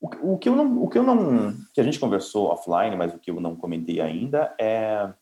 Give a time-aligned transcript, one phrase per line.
[0.00, 3.14] O, o, que eu não, o que eu não, que a gente conversou offline, mas
[3.14, 5.12] o que eu não comentei ainda é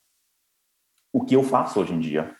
[1.12, 2.36] o que eu faço hoje em dia.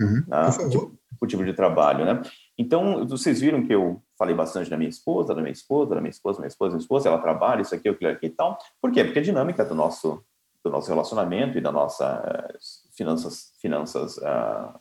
[0.00, 0.48] Uhum, né?
[0.48, 2.22] o, tipo, o tipo de trabalho, né?
[2.56, 6.10] Então, vocês viram que eu falei bastante da minha esposa, da minha esposa, da minha
[6.10, 8.56] esposa, minha esposa, minha esposa, ela trabalha, isso aqui, aquilo aqui e tal.
[8.80, 9.04] Por quê?
[9.04, 10.24] Porque a dinâmica do nosso,
[10.62, 14.78] do nosso relacionamento e da nossa uh, finanças, finanças uh,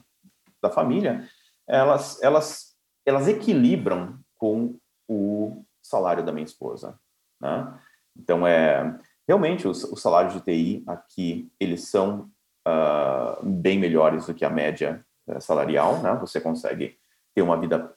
[0.62, 1.28] da família,
[1.68, 2.76] elas, elas,
[3.06, 4.78] elas equilibram com
[5.08, 7.00] o salário da minha esposa,
[7.40, 7.80] né?
[8.16, 8.98] Então, é,
[9.28, 12.32] realmente, os, os salários de TI aqui, eles são
[12.68, 16.16] uh, bem melhores do que a média uh, salarial, né?
[16.16, 16.98] Você consegue
[17.36, 17.94] ter uma vida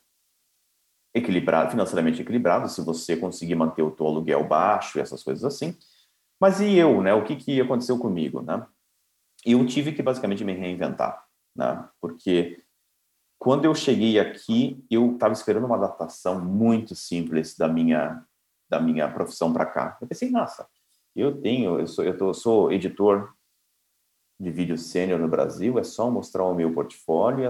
[1.15, 5.77] equilibrada, financeiramente equilibrada, se você conseguir manter o teu aluguel baixo e essas coisas assim.
[6.41, 7.15] Mas e eu, né?
[7.15, 8.67] O que, que aconteceu comigo, né?
[9.45, 11.25] Eu tive que basicamente me reinventar,
[11.55, 11.89] né?
[12.01, 12.63] Porque
[13.39, 18.25] quando eu cheguei aqui, eu estava esperando uma adaptação muito simples da minha
[18.69, 19.97] da minha profissão para cá.
[20.01, 20.67] Eu pensei, nossa,
[21.15, 23.33] eu tenho, eu sou, eu tô, sou editor
[24.39, 27.49] de vídeo sênior no Brasil, é só mostrar o meu portfólio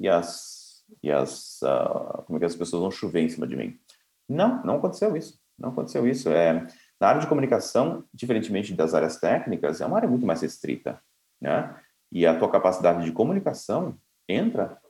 [0.00, 3.56] e as, e as, uh, como é que as pessoas vão chover em cima de
[3.56, 3.78] mim.
[4.28, 5.38] Não, não aconteceu isso.
[5.56, 6.28] Não aconteceu isso.
[6.30, 6.66] É,
[7.00, 11.00] na área de comunicação, diferentemente das áreas técnicas, é uma área muito mais restrita,
[11.40, 11.78] né?
[12.10, 14.80] E a tua capacidade de comunicação entra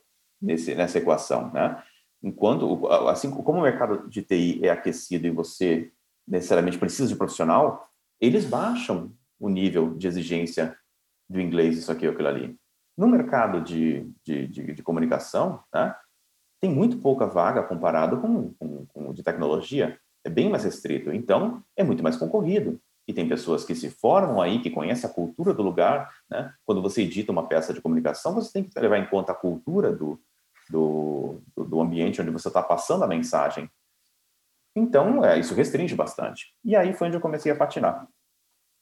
[0.41, 1.81] nesse, nessa equação, né?
[2.23, 5.91] Enquanto, assim como o mercado de TI é aquecido e você
[6.27, 7.87] necessariamente precisa de profissional,
[8.19, 10.75] eles baixam o nível de exigência
[11.29, 12.57] do inglês, isso aqui ou aquilo ali.
[12.97, 15.95] No mercado de, de, de, de comunicação, né,
[16.61, 19.99] tem muito pouca vaga comparado com, com, com o de tecnologia.
[20.23, 21.11] É bem mais restrito.
[21.11, 22.81] Então, é muito mais concorrido.
[23.07, 26.11] E tem pessoas que se formam aí, que conhecem a cultura do lugar.
[26.29, 26.53] Né?
[26.65, 29.93] Quando você edita uma peça de comunicação, você tem que levar em conta a cultura
[29.93, 30.19] do,
[30.69, 33.69] do, do ambiente onde você está passando a mensagem.
[34.75, 36.53] Então, é, isso restringe bastante.
[36.63, 38.07] E aí foi onde eu comecei a patinar.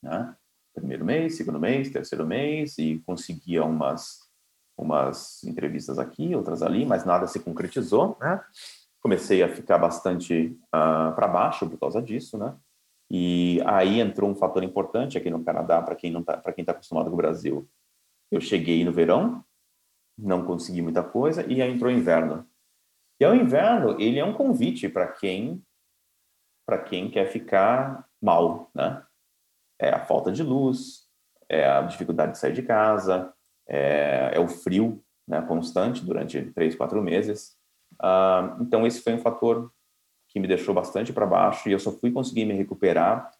[0.01, 0.35] Né?
[0.73, 4.21] primeiro mês, segundo mês, terceiro mês, e conseguia umas,
[4.77, 8.43] umas entrevistas aqui, outras ali, mas nada se concretizou, né?
[8.99, 12.55] Comecei a ficar bastante uh, ah, para baixo por causa disso, né?
[13.15, 16.63] E aí entrou um fator importante aqui no Canadá para quem não tá, para quem
[16.63, 17.69] está acostumado com o Brasil.
[18.31, 19.45] Eu cheguei no verão,
[20.17, 22.43] não consegui muita coisa e aí entrou o inverno.
[23.19, 25.63] E o inverno, ele é um convite para quem
[26.65, 29.05] para quem quer ficar mal, né?
[29.79, 31.07] é a falta de luz,
[31.49, 33.33] é a dificuldade de sair de casa,
[33.67, 37.57] é, é o frio né, constante durante três, quatro meses.
[37.95, 39.71] Uh, então, esse foi um fator
[40.33, 43.31] que me deixou bastante para baixo e eu só fui conseguir me recuperar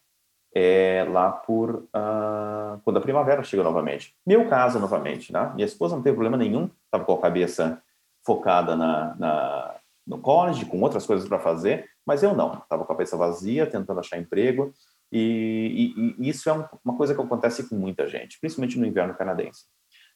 [0.54, 4.14] é, lá por uh, quando a primavera chegou novamente.
[4.24, 5.50] Meu caso, novamente, né?
[5.54, 7.82] Minha esposa não teve problema nenhum, estava com a cabeça
[8.24, 9.74] focada na, na,
[10.06, 12.54] no college, com outras coisas para fazer, mas eu não.
[12.54, 14.72] Estava com a cabeça vazia, tentando achar emprego.
[15.10, 18.86] E, e, e isso é um, uma coisa que acontece com muita gente, principalmente no
[18.86, 19.64] inverno canadense.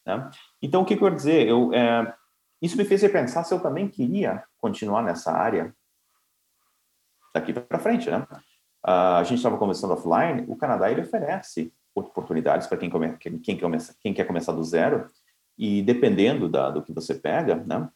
[0.07, 0.31] Né?
[0.63, 1.49] Então, o que eu quero dizer?
[1.49, 2.15] Eu, é,
[2.63, 5.75] isso me fez repensar se eu também queria continuar nessa área
[7.35, 8.27] daqui para frente, né?
[8.87, 12.91] Uh, a gente estava conversando offline, o Canadá ele oferece oportunidades para quem,
[13.41, 15.09] quem, começa, quem quer começar do zero,
[15.59, 17.89] e dependendo da, do que você pega, né?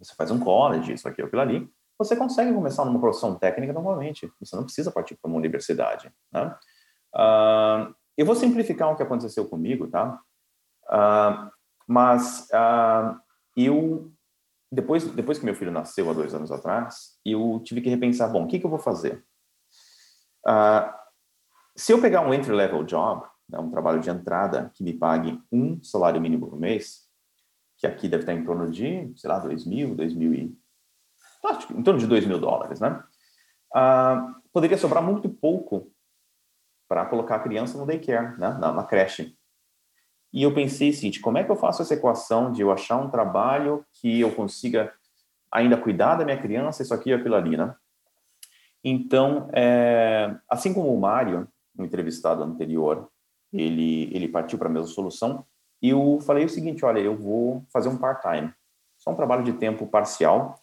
[0.00, 4.32] Você faz um college, isso aqui, aquilo ali, você consegue começar numa profissão técnica normalmente.
[4.38, 6.12] Você não precisa partir para uma universidade.
[6.32, 6.54] Né?
[7.14, 10.20] Uh, eu vou simplificar o que aconteceu comigo, tá?
[10.88, 11.50] Uh,
[11.86, 12.46] mas
[13.56, 14.12] eu,
[14.70, 18.44] depois, depois que meu filho nasceu há dois anos atrás, eu tive que repensar, bom,
[18.44, 19.24] o que, que eu vou fazer?
[21.76, 25.82] se eu pegar um entry-level job, né, um trabalho de entrada que me pague um
[25.82, 27.06] salário mínimo por mês,
[27.76, 30.58] que aqui deve estar em torno de, sei lá, dois mil, dois mil e
[31.70, 33.02] em torno de 2 mil dólares, né?
[33.74, 35.92] Ah, poderia sobrar muito pouco
[36.88, 38.56] para colocar a criança no daycare, né?
[38.58, 39.37] na, na creche.
[40.32, 42.96] E eu pensei o seguinte, como é que eu faço essa equação de eu achar
[42.96, 44.92] um trabalho que eu consiga
[45.50, 47.74] ainda cuidar da minha criança, isso aqui e aquilo ali, né?
[48.84, 53.08] Então, é, assim como o Mário, no entrevistado anterior,
[53.52, 55.44] ele, ele partiu para a mesma solução,
[55.80, 58.52] eu falei o seguinte, olha, eu vou fazer um part-time,
[58.98, 60.54] só um trabalho de tempo parcial,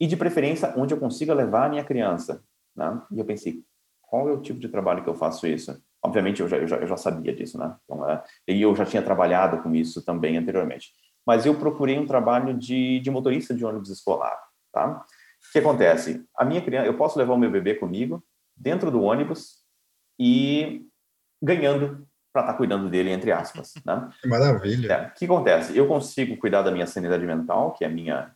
[0.00, 2.42] e de preferência onde eu consiga levar a minha criança.
[2.74, 3.00] Né?
[3.12, 3.62] E eu pensei,
[4.00, 5.80] qual é o tipo de trabalho que eu faço isso?
[6.04, 7.76] Obviamente eu já, eu já, eu já sabia disso, né?
[7.84, 10.90] Então, é, e eu já tinha trabalhado com isso também anteriormente.
[11.26, 14.36] Mas eu procurei um trabalho de, de motorista de ônibus escolar,
[14.72, 15.04] tá?
[15.48, 16.24] O que acontece?
[16.36, 18.24] A minha criança, eu posso levar o meu bebê comigo
[18.56, 19.62] dentro do ônibus
[20.18, 20.86] e
[21.40, 23.72] ganhando para estar tá cuidando dele, entre aspas.
[23.84, 24.08] Né?
[24.24, 24.92] Maravilha.
[24.92, 25.76] É, o que acontece?
[25.76, 28.34] Eu consigo cuidar da minha sanidade mental, que é a minha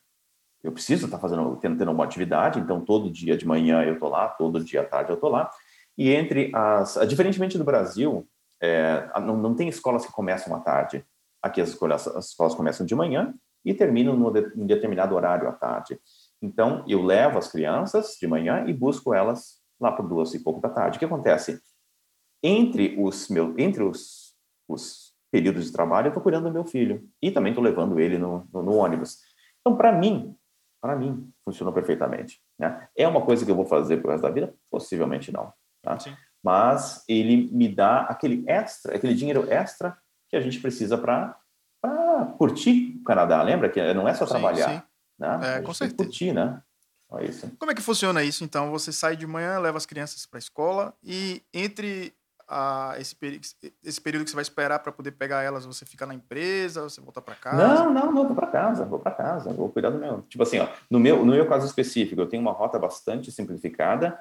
[0.67, 3.95] eu preciso estar tá fazendo, tendo, tendo uma atividade, então todo dia de manhã eu
[3.95, 5.49] estou lá, todo dia à tarde eu estou lá.
[5.97, 8.29] E entre as, diferentemente do Brasil,
[8.61, 11.05] é, não, não tem escolas que começam à tarde.
[11.43, 13.35] Aqui as escolas, as escolas começam de manhã
[13.65, 15.99] e terminam no de, em determinado horário à tarde.
[16.41, 20.61] Então, eu levo as crianças de manhã e busco elas lá por duas e pouco
[20.61, 20.97] da tarde.
[20.97, 21.61] O que acontece?
[22.43, 24.35] Entre os, meu, entre os,
[24.69, 28.19] os períodos de trabalho, eu estou cuidando do meu filho e também estou levando ele
[28.19, 29.19] no, no, no ônibus.
[29.61, 30.37] Então, para mim,
[30.81, 32.41] para mim, funcionou perfeitamente.
[32.59, 32.89] Né?
[32.97, 34.55] É uma coisa que eu vou fazer pro resto da vida?
[34.71, 35.53] Possivelmente não.
[35.87, 35.99] Tá?
[36.43, 39.97] Mas ele me dá aquele extra, aquele dinheiro extra
[40.29, 41.37] que a gente precisa para
[42.37, 43.43] curtir o Canadá.
[43.43, 44.69] Lembra que não é só trabalhar.
[44.69, 44.83] Sim.
[45.19, 45.41] Né?
[45.43, 45.97] É, com certeza.
[45.97, 46.61] Curtir, né?
[47.23, 47.51] Isso.
[47.59, 48.43] Como é que funciona isso?
[48.43, 52.13] Então, você sai de manhã, leva as crianças para a escola e entre
[52.99, 53.17] esse,
[53.83, 57.01] esse período que você vai esperar para poder pegar elas, você fica na empresa, você
[57.01, 57.57] volta para casa?
[57.57, 60.23] Não, não, não, vou para casa, vou para casa, vou cuidar do meu.
[60.23, 64.19] Tipo assim, ó, no meu, no meu caso específico, eu tenho uma rota bastante simplificada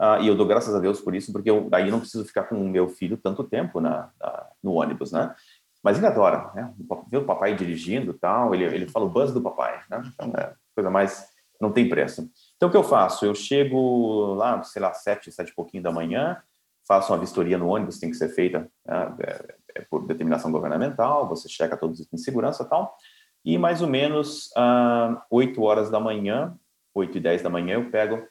[0.00, 2.44] uh, e eu dou graças a Deus por isso, porque eu, eu não preciso ficar
[2.44, 5.34] com o meu filho tanto tempo na, na no ônibus, né?
[5.82, 6.74] Mas ele adora, né?
[7.08, 10.02] Ver o papai dirigindo tal, ele, ele fala o buzz do papai, né?
[10.12, 11.28] Então, é coisa mais,
[11.60, 12.28] não tem preço.
[12.56, 13.24] Então, o que eu faço?
[13.24, 16.42] Eu chego lá, sei lá, sete, sete e pouquinho da manhã,
[16.86, 21.28] faço uma vistoria no ônibus, tem que ser feita né, é, é por determinação governamental,
[21.28, 22.96] você checa todos os itens de segurança tal,
[23.44, 26.56] e mais ou menos ah, 8 horas da manhã,
[26.94, 28.26] 8 e 10 da manhã, eu pego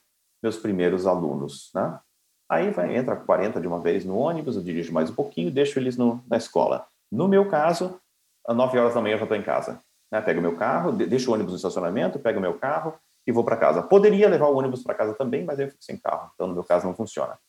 [0.46, 2.00] meus primeiros alunos, né?
[2.48, 5.80] Aí vai, entra 40 de uma vez no ônibus, eu dirijo mais um pouquinho, deixo
[5.80, 6.86] eles no, na escola.
[7.12, 8.00] No meu caso,
[8.48, 9.82] às 9 horas da manhã eu já estou em casa.
[10.12, 10.22] Né?
[10.22, 12.94] Pego meu carro, deixo o ônibus no estacionamento, pego meu carro
[13.26, 13.82] e vou para casa.
[13.82, 16.64] Poderia levar o ônibus para casa também, mas eu fico sem carro, então no meu
[16.64, 17.40] caso não funciona.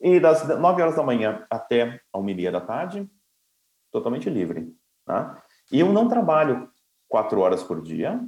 [0.00, 3.06] E das 9 horas da manhã até a 1 e da tarde,
[3.92, 4.74] totalmente livre.
[5.04, 5.42] Tá?
[5.70, 6.70] E eu não trabalho
[7.06, 8.18] 4 horas por dia,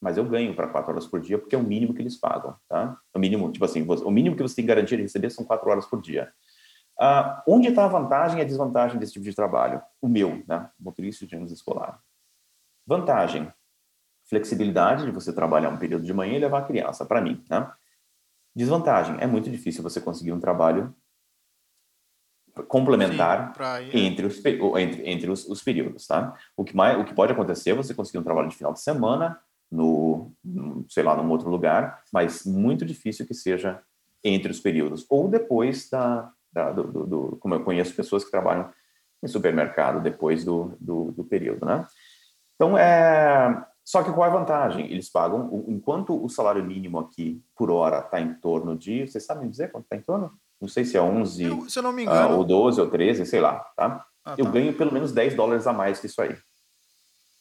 [0.00, 2.56] mas eu ganho para 4 horas por dia, porque é o mínimo que eles pagam.
[2.68, 2.96] Tá?
[3.14, 5.86] O mínimo, tipo assim, o mínimo que você tem garantia de receber são 4 horas
[5.86, 6.32] por dia.
[6.98, 9.82] Uh, onde está a vantagem e a desvantagem desse tipo de trabalho?
[10.00, 10.70] O meu, né?
[10.78, 12.00] motorista de ônibus escolar.
[12.86, 13.52] Vantagem,
[14.24, 17.44] flexibilidade de você trabalhar um período de manhã e levar a criança, para mim.
[17.48, 17.70] Né?
[18.54, 20.94] Desvantagem, é muito difícil você conseguir um trabalho
[22.68, 23.54] complementar
[23.90, 26.36] Sim, entre, os, entre, entre os, os, períodos, tá?
[26.56, 28.80] O que, mais, o que pode acontecer é você conseguir um trabalho de final de
[28.80, 33.80] semana no, no, sei lá, num outro lugar, mas muito difícil que seja
[34.22, 35.06] entre os períodos.
[35.08, 38.70] Ou depois da, da do, do, do, como eu conheço pessoas que trabalham
[39.22, 41.86] em supermercado depois do, do, do período, né?
[42.54, 43.66] Então, é...
[43.82, 44.90] Só que qual é a vantagem?
[44.90, 49.50] Eles pagam, enquanto o salário mínimo aqui por hora está em torno de, vocês sabem
[49.50, 50.30] dizer quanto está em torno?
[50.60, 52.90] não sei se é 11 eu, se eu não me engano, uh, ou 12 ou
[52.90, 54.04] 13, sei lá, tá?
[54.24, 54.50] Ah, eu tá.
[54.50, 56.36] ganho pelo menos 10 dólares a mais que isso aí.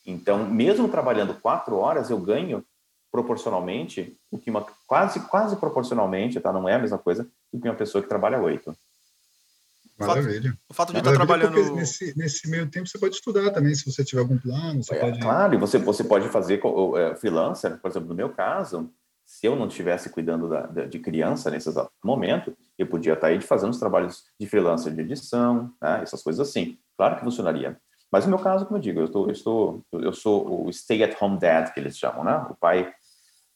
[0.10, 2.64] Então, mesmo trabalhando quatro horas, eu ganho
[3.12, 6.54] proporcionalmente, o que uma, quase, quase proporcionalmente, tá?
[6.54, 8.76] Não é a mesma coisa do que uma pessoa que trabalha oito.
[9.98, 10.58] Maravilha.
[10.70, 11.76] O fato de estar trabalhando.
[11.76, 14.82] Nesse, nesse meio tempo você pode estudar também, se você tiver algum plano.
[14.82, 15.20] Você é, pode...
[15.20, 16.62] Claro, e você, você pode fazer
[16.96, 18.90] é, freelancer, por exemplo, no meu caso,
[19.26, 23.42] se eu não estivesse cuidando da, de criança nesse exato momento, eu podia estar aí
[23.42, 26.78] fazendo os trabalhos de freelancer de edição, né, essas coisas assim.
[26.96, 27.78] Claro que funcionaria.
[28.12, 31.40] Mas no meu caso, como eu digo, eu, estou, eu, estou, eu sou o stay-at-home
[31.40, 32.46] dad, que eles chamam, né?
[32.50, 32.92] O pai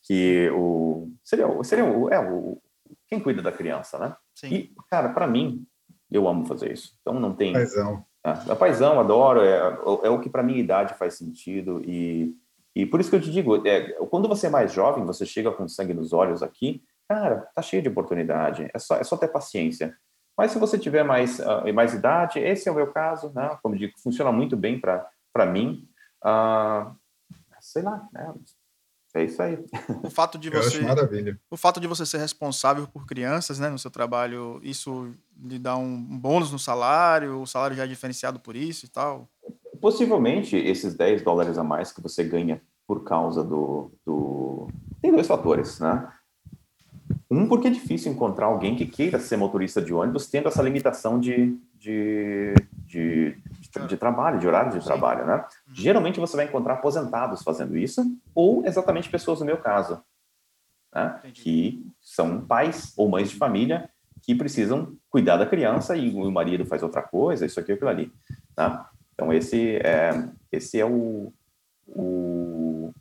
[0.03, 2.61] que o seria, seria o, é, o,
[3.07, 4.15] quem cuida da criança, né?
[4.35, 4.53] Sim.
[4.53, 5.65] E, cara, para mim,
[6.11, 6.95] eu amo fazer isso.
[7.01, 7.53] Então não tem...
[7.53, 8.05] Paizão.
[8.25, 9.57] É, é paizão, adoro, é,
[10.03, 12.35] é o que para minha idade faz sentido e
[12.75, 15.51] e por isso que eu te digo, é, quando você é mais jovem, você chega
[15.51, 19.27] com sangue nos olhos aqui, cara, tá cheio de oportunidade, é só, é só ter
[19.27, 19.95] paciência.
[20.37, 23.57] Mas se você tiver mais, uh, mais idade, esse é o meu caso, né?
[23.61, 25.87] Como digo, funciona muito bem para mim.
[26.23, 26.95] Uh,
[27.59, 28.33] sei lá, né?
[29.15, 29.63] É isso aí.
[30.03, 30.79] O fato de você,
[31.51, 35.77] o fato de você ser responsável por crianças, né, no seu trabalho, isso lhe dá
[35.77, 39.29] um bônus no salário, o salário já é diferenciado por isso e tal.
[39.79, 44.67] Possivelmente, esses 10 dólares a mais que você ganha por causa do, do...
[44.99, 46.11] Tem dois fatores, né?
[47.33, 51.19] Um, porque é difícil encontrar alguém que queira ser motorista de ônibus tendo essa limitação
[51.19, 52.53] de, de,
[52.85, 53.35] de,
[53.71, 55.37] de, de trabalho, de horário de trabalho, né?
[55.37, 55.73] Uhum.
[55.73, 59.99] Geralmente você vai encontrar aposentados fazendo isso, ou exatamente pessoas no meu caso,
[60.93, 61.19] né?
[61.33, 63.89] que são pais ou mães de família
[64.21, 68.13] que precisam cuidar da criança e o marido faz outra coisa, isso aqui, aquilo ali,
[68.55, 68.91] tá?
[69.15, 71.33] Então, esse é, esse é o,
[71.87, 72.93] o,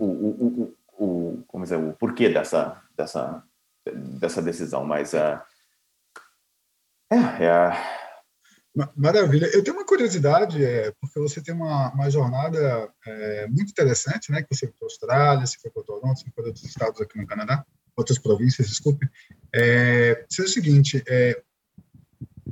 [0.00, 3.42] o, o, o, como dizer, o porquê dessa, dessa,
[4.18, 4.84] dessa decisão.
[4.84, 5.40] Mas é,
[7.12, 8.02] é, é
[8.96, 9.50] Maravilha.
[9.52, 14.42] Eu tenho uma curiosidade, é, porque você tem uma, uma jornada é, muito interessante, né?
[14.42, 17.00] Que você foi para a Austrália, você foi para Toronto, você foi para outros estados
[17.00, 19.06] aqui no Canadá, outras províncias, desculpe.
[19.54, 21.42] É, é o seguinte, é,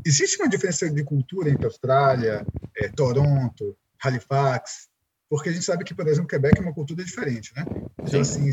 [0.05, 2.45] existe uma diferença de cultura entre Austrália,
[2.77, 4.90] é, Toronto, Halifax,
[5.31, 7.65] porque a gente sabe que, por exemplo, Quebec é uma cultura diferente, né?
[8.03, 8.51] Então, assim,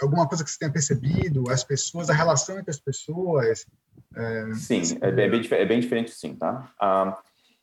[0.00, 3.66] alguma coisa que você tenha percebido, as pessoas, a relação entre as pessoas,
[4.14, 6.72] é, sim, é, é, bem, é bem diferente, sim, tá?
[6.80, 7.20] Ah,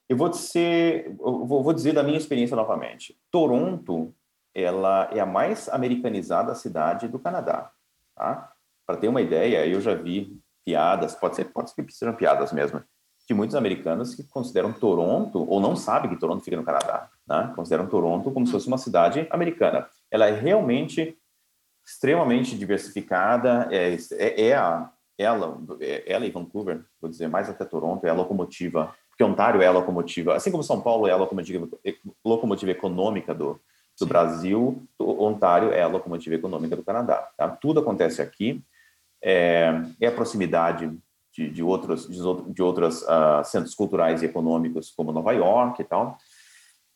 [0.10, 3.18] eu vou dizer, eu vou, vou dizer da minha experiência novamente.
[3.32, 4.14] Toronto,
[4.54, 7.72] ela é a mais americanizada cidade do Canadá,
[8.14, 8.52] tá?
[8.86, 12.52] Para ter uma ideia, eu já vi piadas, pode ser, pode ser que sejam piadas
[12.52, 12.84] mesmo,
[13.26, 17.52] de muitos americanos que consideram Toronto, ou não sabem que Toronto fica no Canadá, né?
[17.56, 19.88] consideram Toronto como se fosse uma cidade americana.
[20.12, 21.18] Ela é realmente
[21.86, 25.58] extremamente diversificada, é, é, é a, ela,
[26.06, 29.72] ela e Vancouver, vou dizer mais até Toronto, é a locomotiva, porque Ontário é a
[29.72, 31.68] locomotiva, assim como São Paulo é a locomotiva,
[32.24, 33.60] locomotiva econômica do,
[34.00, 37.30] do Brasil, Ontário é a locomotiva econômica do Canadá.
[37.38, 37.48] Tá?
[37.48, 38.62] Tudo acontece aqui,
[39.24, 40.92] é, é a proximidade
[41.34, 45.86] de, de outros de, de outros uh, centros culturais e econômicos como Nova York e
[45.86, 46.18] tal.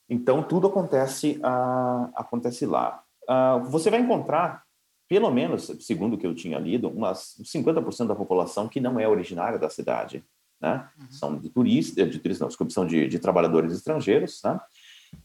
[0.10, 3.04] Então tudo acontece uh, acontece lá.
[3.30, 4.64] Uh, você vai encontrar
[5.10, 9.08] pelo menos, segundo o que eu tinha lido, umas 50% da população que não é
[9.08, 10.24] originária da cidade,
[10.62, 10.88] né?
[11.00, 11.12] Uhum.
[11.12, 14.60] São de turistas, de turistas, não, desculpa, são de, de trabalhadores estrangeiros, né?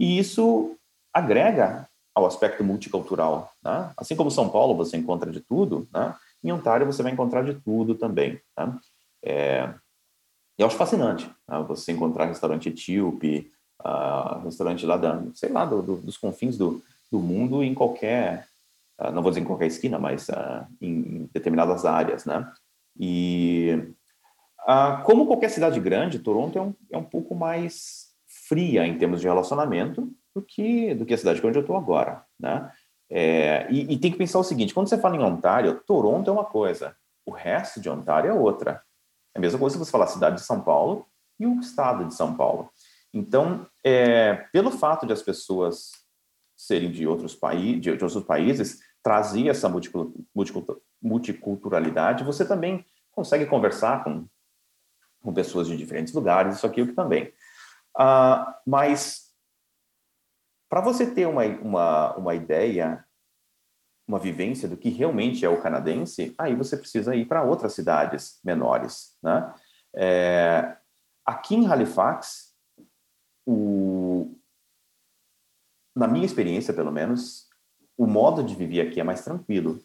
[0.01, 0.75] E isso
[1.13, 3.93] agrega ao aspecto multicultural, né?
[3.95, 6.17] Assim como São Paulo você encontra de tudo, né?
[6.43, 8.79] Em Ontário você vai encontrar de tudo também, né?
[9.23, 9.75] É,
[10.57, 11.63] eu acho fascinante né?
[11.67, 13.51] você encontrar restaurante etíope,
[13.81, 18.47] uh, restaurante lá da, sei lá, do, do, dos confins do, do mundo em qualquer
[18.99, 22.51] ah, não vou dizer em qualquer esquina, mas uh, em, determinadas áreas, né?
[22.99, 23.93] E
[24.61, 28.13] uh, como qualquer cidade grande, Toronto é um, é um pouco mais
[28.49, 32.25] fria em termos de relacionamento do que do que a cidade onde eu estou agora,
[32.39, 32.71] né?
[33.11, 36.33] É, e, e, tem que pensar o seguinte: quando você fala em Ontário, Toronto é
[36.33, 38.83] uma coisa, o resto de Ontário é outra.
[39.35, 41.05] É a mesma coisa se você falar cidade de São Paulo
[41.39, 42.71] e o estado de São Paulo.
[43.15, 45.93] Então, é, pelo fato de as pessoas
[46.57, 49.71] serem de outros, de, de outros países, trazia essa
[51.01, 54.27] multiculturalidade, você também consegue conversar com,
[55.21, 57.33] com pessoas de diferentes lugares, isso aqui o que também.
[57.97, 59.33] Uh, mas,
[60.69, 63.05] para você ter uma, uma, uma ideia,
[64.09, 68.41] uma vivência do que realmente é o canadense, aí você precisa ir para outras cidades
[68.43, 69.17] menores.
[69.23, 69.55] Né?
[69.95, 70.77] É,
[71.25, 72.54] aqui em Halifax,
[73.47, 74.35] o,
[75.95, 77.49] na minha experiência, pelo menos,
[77.97, 79.81] o modo de viver aqui é mais tranquilo,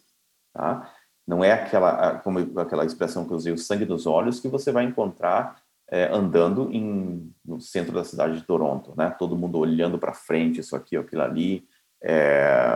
[0.53, 0.91] tá?
[1.27, 4.71] Não é aquela, como aquela expressão que eu usei, o sangue dos olhos, que você
[4.71, 5.61] vai encontrar
[5.91, 9.09] é, andando em, no centro da cidade de Toronto, né?
[9.11, 11.67] Todo mundo olhando para frente, isso aqui, aquilo ali,
[12.01, 12.75] é,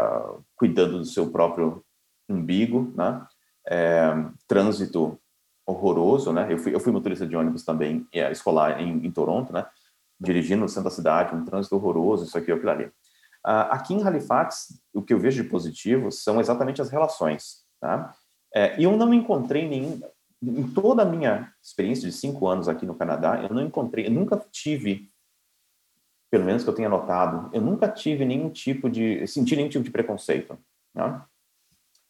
[0.55, 1.83] cuidando do seu próprio
[2.29, 3.25] umbigo, né?
[3.67, 4.11] É,
[4.47, 5.19] trânsito
[5.65, 6.51] horroroso, né?
[6.51, 9.65] Eu fui, eu fui motorista de ônibus também, é, escolar em, em Toronto, né?
[10.23, 12.85] Dirigindo no centro da cidade, um trânsito horroroso, isso aqui, aquilo ali.
[13.45, 17.65] Uh, aqui em Halifax, o que eu vejo de positivo são exatamente as relações.
[17.81, 18.15] Tá?
[18.55, 19.99] É, eu não encontrei nenhum.
[20.41, 24.11] Em toda a minha experiência de cinco anos aqui no Canadá, eu não encontrei, eu
[24.11, 25.11] nunca tive,
[26.29, 29.25] pelo menos que eu tenha notado, eu nunca tive nenhum tipo de.
[29.27, 30.57] senti nenhum tipo de preconceito.
[30.93, 31.21] Né?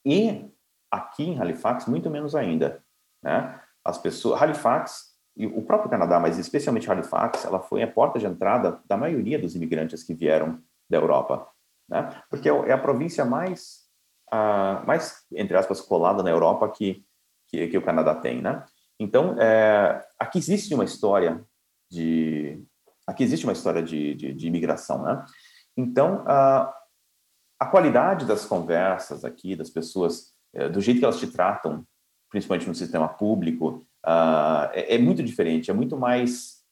[0.06, 0.46] E
[0.92, 2.84] aqui em Halifax, muito menos ainda.
[3.24, 3.60] Né?
[3.84, 4.42] As pessoas.
[4.42, 8.96] Halifax e o próprio Canadá, mas especialmente Halifax, ela foi a porta de entrada da
[8.96, 11.48] maioria dos imigrantes que vieram da Europa,
[11.90, 12.22] né?
[12.30, 13.88] Porque é, é a província mais,
[14.32, 17.04] uh, mais entre aspas, colada na Europa que,
[17.48, 18.64] que, que o Canadá tem, né?
[19.00, 21.44] Então, é, aqui existe uma história
[21.92, 22.64] de
[23.06, 25.26] aqui existe uma história de, de, de imigração, né?
[25.76, 26.72] Então, uh,
[27.60, 31.84] a qualidade das conversas aqui, das pessoas, uh, do jeito que elas te tratam,
[32.30, 36.64] principalmente no sistema público, uh, é, é, muito diferente, é muito mais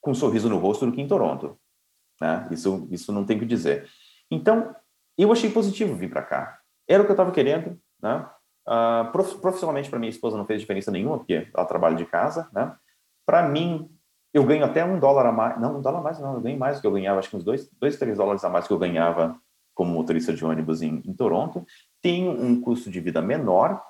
[0.00, 1.58] com um sorriso no rosto do que em Toronto.
[2.20, 2.48] Né?
[2.50, 3.88] Isso, isso não tem o que dizer.
[4.30, 4.74] Então,
[5.18, 6.60] eu achei positivo vir para cá.
[6.88, 7.78] Era o que eu estava querendo.
[8.02, 8.26] Né?
[8.66, 12.48] Uh, profissionalmente, para minha esposa, não fez diferença nenhuma, porque ela trabalha de casa.
[12.52, 12.74] Né?
[13.26, 13.90] Para mim,
[14.32, 15.60] eu ganho até um dólar a mais.
[15.60, 16.34] Não, um dólar a mais, não.
[16.34, 18.48] Eu ganho mais do que eu ganhava, acho que uns dois, dois três dólares a
[18.48, 19.36] mais que eu ganhava
[19.74, 21.64] como motorista de ônibus em, em Toronto.
[22.00, 23.82] Tenho um custo de vida menor.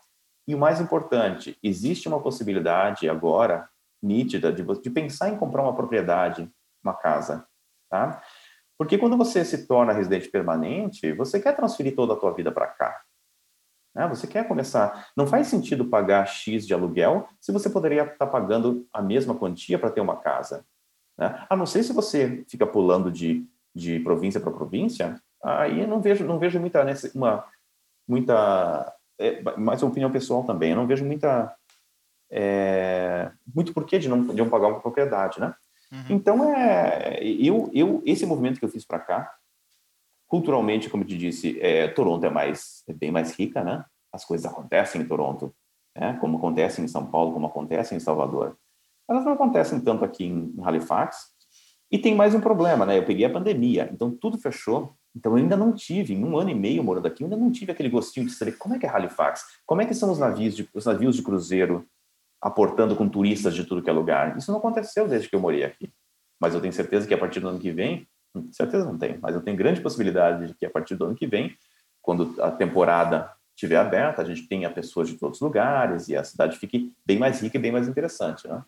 [0.46, 3.68] E o mais importante, existe uma possibilidade agora
[4.02, 6.50] nítida de, de pensar em comprar uma propriedade,
[6.82, 7.46] uma casa
[7.90, 8.22] tá?
[8.78, 12.68] Porque quando você se torna residente permanente, você quer transferir toda a tua vida para
[12.68, 13.02] cá.
[13.94, 14.08] Né?
[14.08, 15.10] Você quer começar.
[15.14, 19.34] Não faz sentido pagar X de aluguel se você poderia estar tá pagando a mesma
[19.34, 20.64] quantia para ter uma casa.
[21.18, 21.46] Né?
[21.50, 23.44] A não ser se você fica pulando de,
[23.74, 26.82] de província para província, aí eu não vejo, não vejo muita,
[27.14, 27.44] uma,
[28.08, 31.54] muita é, mas é opinião pessoal também, eu não vejo muita
[32.30, 35.54] é, muito porquê de não, de não pagar uma propriedade, né?
[35.92, 36.04] Uhum.
[36.10, 39.34] Então, é, eu, eu, esse movimento que eu fiz para cá,
[40.28, 43.84] culturalmente, como eu te disse, é, Toronto é mais é bem mais rica, né?
[44.12, 45.52] As coisas acontecem em Toronto,
[45.96, 46.16] né?
[46.20, 48.56] como acontecem em São Paulo, como acontecem em Salvador.
[49.08, 51.30] Elas não acontecem tanto aqui em Halifax.
[51.90, 52.98] E tem mais um problema, né?
[52.98, 54.94] Eu peguei a pandemia, então tudo fechou.
[55.14, 57.50] Então eu ainda não tive, em um ano e meio morando aqui, eu ainda não
[57.50, 60.18] tive aquele gostinho de saber como é que é Halifax, como é que são os
[60.18, 61.86] navios de, os navios de cruzeiro
[62.40, 64.36] aportando com turistas de tudo que é lugar.
[64.36, 65.92] Isso não aconteceu desde que eu morei aqui.
[66.40, 69.18] Mas eu tenho certeza que a partir do ano que vem, hum, certeza não tenho,
[69.20, 71.54] mas eu tenho grande possibilidade de que a partir do ano que vem,
[72.00, 76.24] quando a temporada estiver aberta, a gente tenha pessoas de todos os lugares e a
[76.24, 78.64] cidade fique bem mais rica e bem mais interessante, né?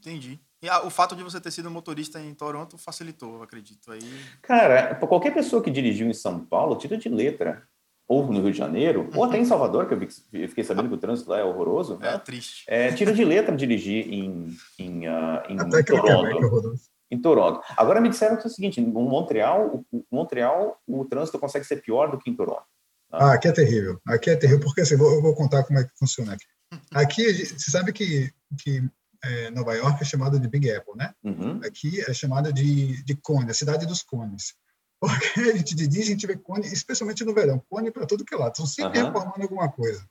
[0.00, 0.40] Entendi.
[0.62, 3.90] E a, o fato de você ter sido motorista em Toronto facilitou, eu acredito.
[3.90, 4.00] Aí...
[4.40, 7.66] Cara, qualquer pessoa que dirigiu em São Paulo tira de letra.
[8.08, 10.98] Ou no Rio de Janeiro, ou até em Salvador, que eu fiquei sabendo que o
[10.98, 11.98] trânsito lá é horroroso.
[12.02, 12.18] É né?
[12.18, 12.64] triste.
[12.68, 16.74] É, tira de letra dirigir em, em, uh, em até Toronto.
[17.10, 17.60] Em Toronto.
[17.74, 21.76] Agora me disseram que é o seguinte: em Montreal, o, Montreal, o trânsito consegue ser
[21.76, 22.64] pior do que em Toronto.
[23.10, 23.98] Ah, aqui é terrível.
[24.06, 26.44] Aqui é terrível, porque assim, eu vou contar como é que funciona aqui.
[26.92, 28.82] Aqui, você sabe que, que
[29.24, 31.14] é, Nova York é chamada de Big Apple, né?
[31.22, 31.60] Uhum.
[31.64, 34.54] Aqui é chamada de, de cone, a cidade dos cones.
[35.00, 38.34] Porque a gente dirige, a gente vê cone, especialmente no verão, cone para tudo que
[38.34, 38.52] é lado.
[38.52, 39.06] Estão sempre uhum.
[39.06, 40.04] reformando alguma coisa.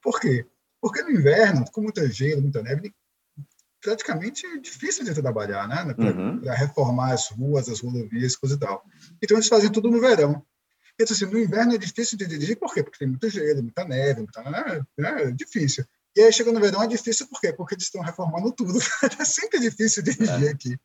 [0.00, 0.46] Por quê?
[0.80, 2.94] Porque no inverno, com muita gelo, muita neve,
[3.80, 5.94] praticamente é difícil de trabalhar, né?
[5.94, 6.40] Para uhum.
[6.40, 8.84] reformar as ruas, as rodovias, coisa e tal.
[9.22, 10.44] Então eles fazem tudo no verão.
[10.98, 12.82] Então, assim, no inverno é difícil de dirigir, por quê?
[12.82, 14.86] Porque tem muito gelo, muita neve, muita, né?
[14.98, 15.84] é difícil.
[16.16, 17.52] E aí, chega no verão, é difícil por quê?
[17.52, 18.72] Porque eles estão reformando tudo.
[19.20, 20.50] é sempre difícil dirigir é.
[20.50, 20.76] aqui.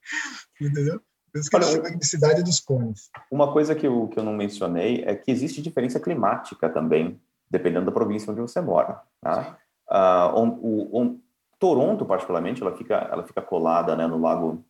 [0.59, 1.01] Entendeu?
[1.31, 3.09] Por isso que Olha, eles chamam de cidade dos cones.
[3.31, 7.85] Uma coisa que eu, que eu não mencionei é que existe diferença climática também, dependendo
[7.85, 9.01] da província onde você mora.
[9.21, 9.57] Tá?
[9.89, 11.19] Uh, o, o,
[11.59, 14.65] Toronto, particularmente, ela fica, ela fica colada né, no Lago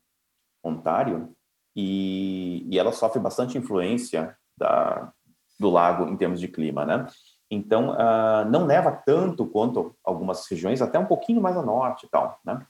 [0.63, 1.34] Ontário
[1.76, 5.13] e, e ela sofre bastante influência da,
[5.60, 7.06] do lago em termos de clima, né?
[7.52, 12.10] Então, uh, não neva tanto quanto algumas regiões, até um pouquinho mais a norte e
[12.10, 12.66] tal, né?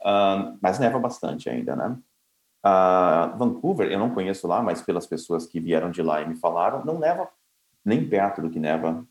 [0.00, 1.98] Uh, mas neva bastante ainda, né?
[2.64, 6.36] Uh, Vancouver, eu não conheço lá, mas pelas pessoas que vieram de lá e me
[6.36, 7.28] falaram, não neva
[7.84, 9.06] nem perto do que neva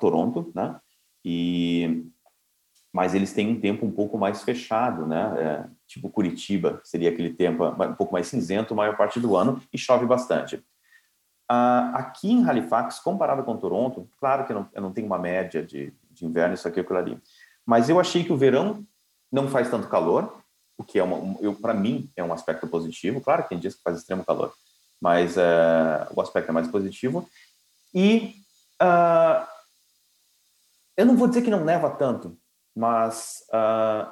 [0.00, 0.80] Toronto, né?
[1.24, 2.04] E
[2.92, 5.34] mas eles têm um tempo um pouco mais fechado, né?
[5.38, 9.62] É, tipo Curitiba, seria aquele tempo um pouco mais cinzento a maior parte do ano
[9.72, 10.64] e chove bastante.
[11.50, 15.18] Uh, aqui em Halifax, comparado com Toronto, claro que eu não, eu não tenho uma
[15.18, 17.22] média de, de inverno, isso aqui, aquilo ali,
[17.64, 18.86] mas eu achei que o verão
[19.32, 20.42] não faz tanto calor,
[20.78, 23.20] o que é um, para mim é um aspecto positivo.
[23.20, 24.52] Claro que tem dias que faz extremo calor,
[25.00, 27.28] mas uh, o aspecto é mais positivo.
[27.92, 28.36] E
[28.80, 29.46] uh,
[30.96, 32.38] eu não vou dizer que não neva tanto,
[32.74, 34.10] mas uh,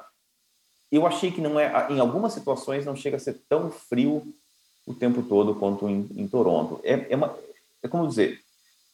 [0.91, 4.33] eu achei que não é, em algumas situações não chega a ser tão frio
[4.87, 6.79] o tempo todo quanto em, em Toronto.
[6.83, 7.37] É, é, uma,
[7.83, 8.39] é como dizer,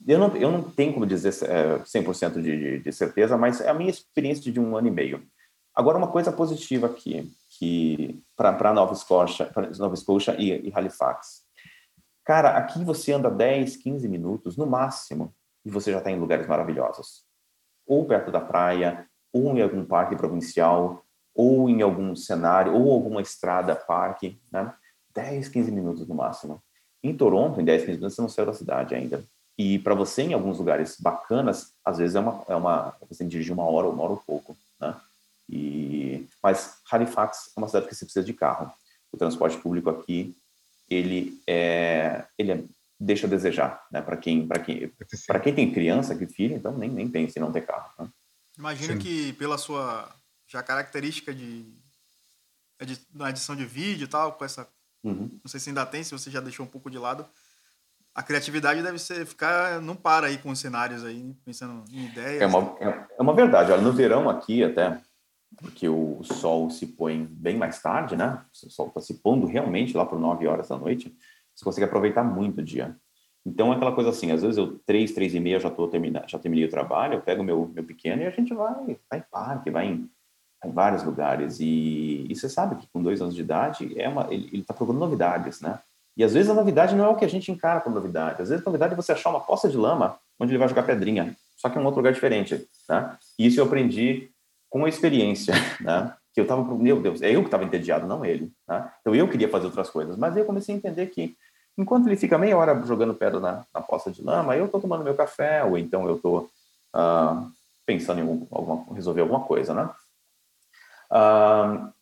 [0.06, 3.70] eu não, eu não tenho como dizer é, 100% de, de, de certeza, mas é
[3.70, 5.24] a minha experiência de um ano e meio.
[5.76, 11.44] Agora, uma coisa positiva aqui, que para Nova Scotia, Nova Scotia e, e Halifax.
[12.26, 16.48] Cara, aqui você anda 10, 15 minutos no máximo e você já está em lugares
[16.48, 17.24] maravilhosos.
[17.86, 21.04] Ou perto da praia, ou em algum parque provincial,
[21.36, 24.74] ou em algum cenário, ou alguma estrada, parque, né?
[25.16, 26.62] 10, 15 minutos no máximo.
[27.04, 29.24] Em Toronto, em 10, 15 minutos, você não saiu da cidade ainda.
[29.58, 33.28] E para você, em alguns lugares bacanas, às vezes é uma, é uma você tem
[33.28, 34.96] que dirigir uma hora, uma hora ou pouco, né?
[35.50, 38.72] E, mas Halifax é uma cidade que você precisa de carro.
[39.12, 40.36] O transporte público aqui,
[40.90, 42.64] ele é, ele é,
[43.00, 44.02] deixa a desejar, né?
[44.02, 44.92] Para quem, para quem,
[45.28, 47.92] para quem tem criança, que filho, então nem nem pense em não ter carro.
[48.00, 48.10] Né?
[48.58, 49.00] Imagino Sim.
[49.00, 50.10] que pela sua
[50.48, 51.64] já característica de,
[52.86, 54.68] de na edição de vídeo e tal, com essa
[55.04, 55.30] Uhum.
[55.44, 57.26] Não sei se ainda tem, se você já deixou um pouco de lado.
[58.16, 62.42] A criatividade deve ser ficar não para aí com os cenários aí, pensando em ideias.
[62.42, 63.72] É uma, é, é uma verdade.
[63.72, 65.02] Olha, no verão aqui até,
[65.58, 68.46] porque o sol se põe bem mais tarde, né?
[68.64, 71.16] O sol está se pondo realmente lá por 9 horas da noite.
[71.56, 72.96] Você consegue aproveitar muito o dia.
[73.46, 76.30] Então é aquela coisa assim, às vezes eu três, três e meia já tô terminando,
[76.30, 79.24] já terminei o trabalho, eu pego meu meu pequeno e a gente vai, vai em
[79.30, 80.10] parque, vai em
[80.64, 81.60] em vários lugares.
[81.60, 85.00] E, e, você sabe que com dois anos de idade é uma, ele está procurando
[85.00, 85.80] novidades, né?
[86.16, 88.42] E às vezes a novidade não é o que a gente encara como novidade.
[88.42, 90.84] Às vezes a novidade é você achar uma poça de lama onde ele vai jogar
[90.84, 93.18] pedrinha, só que em um outro lugar diferente, né?
[93.38, 94.30] E isso eu aprendi
[94.70, 96.14] com a experiência, né?
[96.34, 98.52] que eu estava, meu Deus, é eu que estava entediado, não ele.
[98.68, 98.92] Né?
[99.02, 101.36] Então eu queria fazer outras coisas, mas eu comecei a entender que
[101.78, 105.04] enquanto ele fica meia hora jogando pedra na, na poça de lama, eu estou tomando
[105.04, 106.50] meu café, ou então eu estou
[106.96, 107.52] uh,
[107.86, 109.90] pensando em alguma, resolver alguma coisa, né?
[111.14, 111.94] Uh,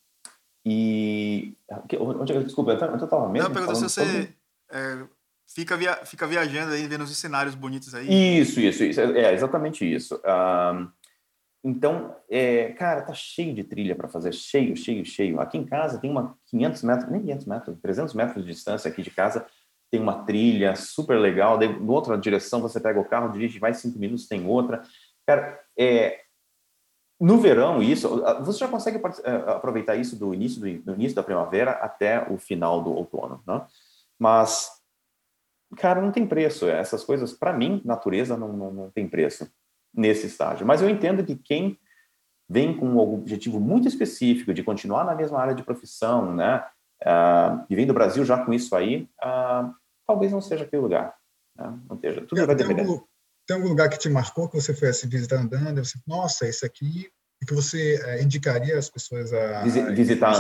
[0.65, 1.58] e.
[2.00, 3.50] Onde, desculpa, eu estava mesmo.
[3.50, 4.34] Não, pergunta se você
[4.71, 5.04] é,
[5.47, 8.39] fica, via, fica viajando aí, vendo os cenários bonitos aí.
[8.39, 9.02] Isso, isso, isso.
[9.02, 10.15] É, exatamente isso.
[10.15, 10.89] Uh,
[11.63, 15.39] então, é, cara, tá cheio de trilha para fazer, cheio, cheio, cheio.
[15.39, 19.02] Aqui em casa tem uma 500 metros, nem 500 metros, 300 metros de distância aqui
[19.04, 19.45] de casa,
[19.91, 21.58] tem uma trilha super legal.
[21.58, 24.82] Daí, outra direção, você pega o carro, dirige mais cinco minutos, tem outra.
[25.28, 26.21] Cara, é,
[27.22, 31.74] no verão, isso, você já consegue é, aproveitar isso do início, do, início da primavera
[31.74, 33.64] até o final do outono, né?
[34.18, 34.72] Mas,
[35.78, 36.68] cara, não tem preço.
[36.68, 39.48] Essas coisas, para mim, natureza não, não, não tem preço
[39.94, 40.66] nesse estágio.
[40.66, 41.78] Mas eu entendo que quem
[42.50, 46.66] vem com um objetivo muito específico de continuar na mesma área de profissão, né,
[47.04, 49.72] uh, e vem do Brasil já com isso aí, uh,
[50.08, 51.16] talvez não seja aquele lugar.
[51.56, 51.80] Né?
[51.88, 52.22] Não seja.
[52.22, 52.82] Tudo vai depender.
[52.82, 53.00] Algum,
[53.46, 56.66] tem algum lugar que te marcou, que você foi assim, visitar andando, você, nossa, isso
[56.66, 57.10] aqui,
[57.42, 59.64] e que você uh, indicaria as pessoas a...
[59.64, 60.34] Visitar,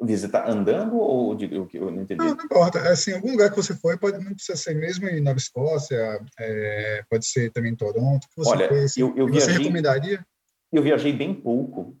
[0.00, 2.24] visitar andando ou de, eu, eu não entendi?
[2.24, 2.78] Não, não importa.
[2.78, 6.20] É, assim, algum lugar que você foi, pode, não precisa ser mesmo em Nova Escócia,
[6.38, 8.26] é, pode ser também em Toronto.
[8.34, 10.24] Que Olha, foi, assim, eu, eu viajei, você recomendaria?
[10.72, 11.96] Eu viajei bem pouco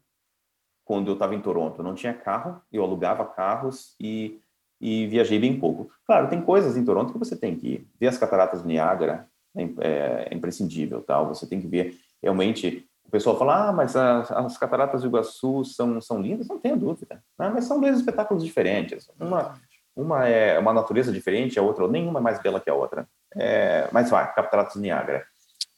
[0.84, 1.80] quando eu estava em Toronto.
[1.80, 4.40] Eu não tinha carro, eu alugava carros e,
[4.80, 5.90] e viajei bem pouco.
[6.06, 7.88] Claro, tem coisas em Toronto que você tem que ir.
[7.98, 11.28] Ver as cataratas do Niágara é, é, imprescindível, tal.
[11.28, 15.64] Você tem que ver realmente o pessoal fala, ah, mas as, as, cataratas do Iguaçu
[15.64, 17.24] são, são lindas, não tenho dúvida.
[17.38, 17.50] Né?
[17.54, 19.10] Mas são dois espetáculos diferentes.
[19.18, 19.54] Uma,
[19.96, 23.08] uma é uma natureza diferente, a outra, nenhuma é mais bela que a outra.
[23.34, 25.24] É, mas vai, Cataratas do Niágara.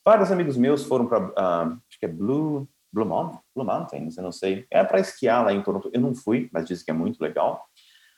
[0.04, 4.16] Vários amigos meus foram para, uh, ah, acho que é Blue, Blue Mountain, Blue Mountains,
[4.16, 4.66] eu não sei.
[4.68, 5.88] É para esquiar lá em Toronto.
[5.92, 7.64] Eu não fui, mas dizem que é muito legal.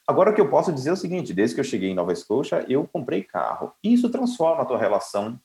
[0.07, 2.11] Agora, o que eu posso dizer é o seguinte: desde que eu cheguei em Nova
[2.11, 3.71] Escócia, eu comprei carro.
[3.83, 5.39] Isso transforma a tua relação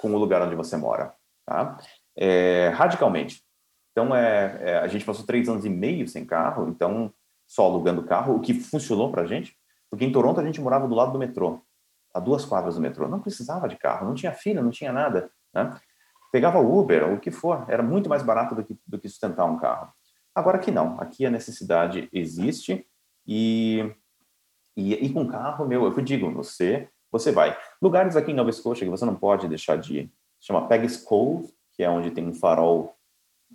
[0.00, 1.14] com o lugar onde você mora.
[1.46, 1.78] Tá?
[2.16, 3.42] é, radicalmente.
[3.92, 7.12] Então, é, é, a gente passou três anos e meio sem carro, então
[7.48, 9.56] só alugando carro, o que funcionou para a gente,
[9.90, 11.62] porque em Toronto a gente morava do lado do metrô,
[12.14, 15.30] a duas quadras do metrô, não precisava de carro, não tinha filho, não tinha nada,
[15.52, 15.76] né?
[16.30, 19.58] Pegava Uber, o que for, era muito mais barato do que, do que sustentar um
[19.58, 19.92] carro.
[20.32, 22.86] Agora aqui não, aqui a necessidade existe
[23.26, 23.92] e,
[24.76, 27.56] e, e com carro, meu, eu digo, você, você vai.
[27.80, 31.52] Lugares aqui em Nova Escócia que você não pode deixar de ir, chama Peggy's Cove,
[31.74, 32.94] que é onde tem um farol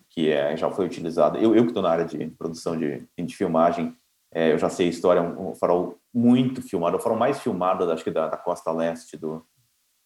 [0.09, 1.37] que é, já foi utilizado.
[1.37, 3.95] Eu, eu que estou na área de produção de, de filmagem,
[4.33, 7.89] é, eu já sei a história, um, um farol muito filmado, o farol mais filmado,
[7.91, 9.45] acho que da, da costa leste do,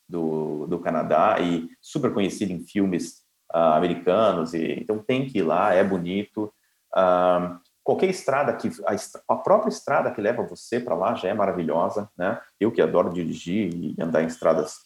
[0.07, 4.53] do, do, Canadá e super conhecido em filmes uh, americanos.
[4.53, 6.53] E, então tem que ir lá, é bonito.
[6.95, 11.33] Uh, qualquer estrada que a, a, própria estrada que leva você para lá já é
[11.33, 12.39] maravilhosa, né?
[12.59, 14.79] Eu que adoro dirigir e andar em estradas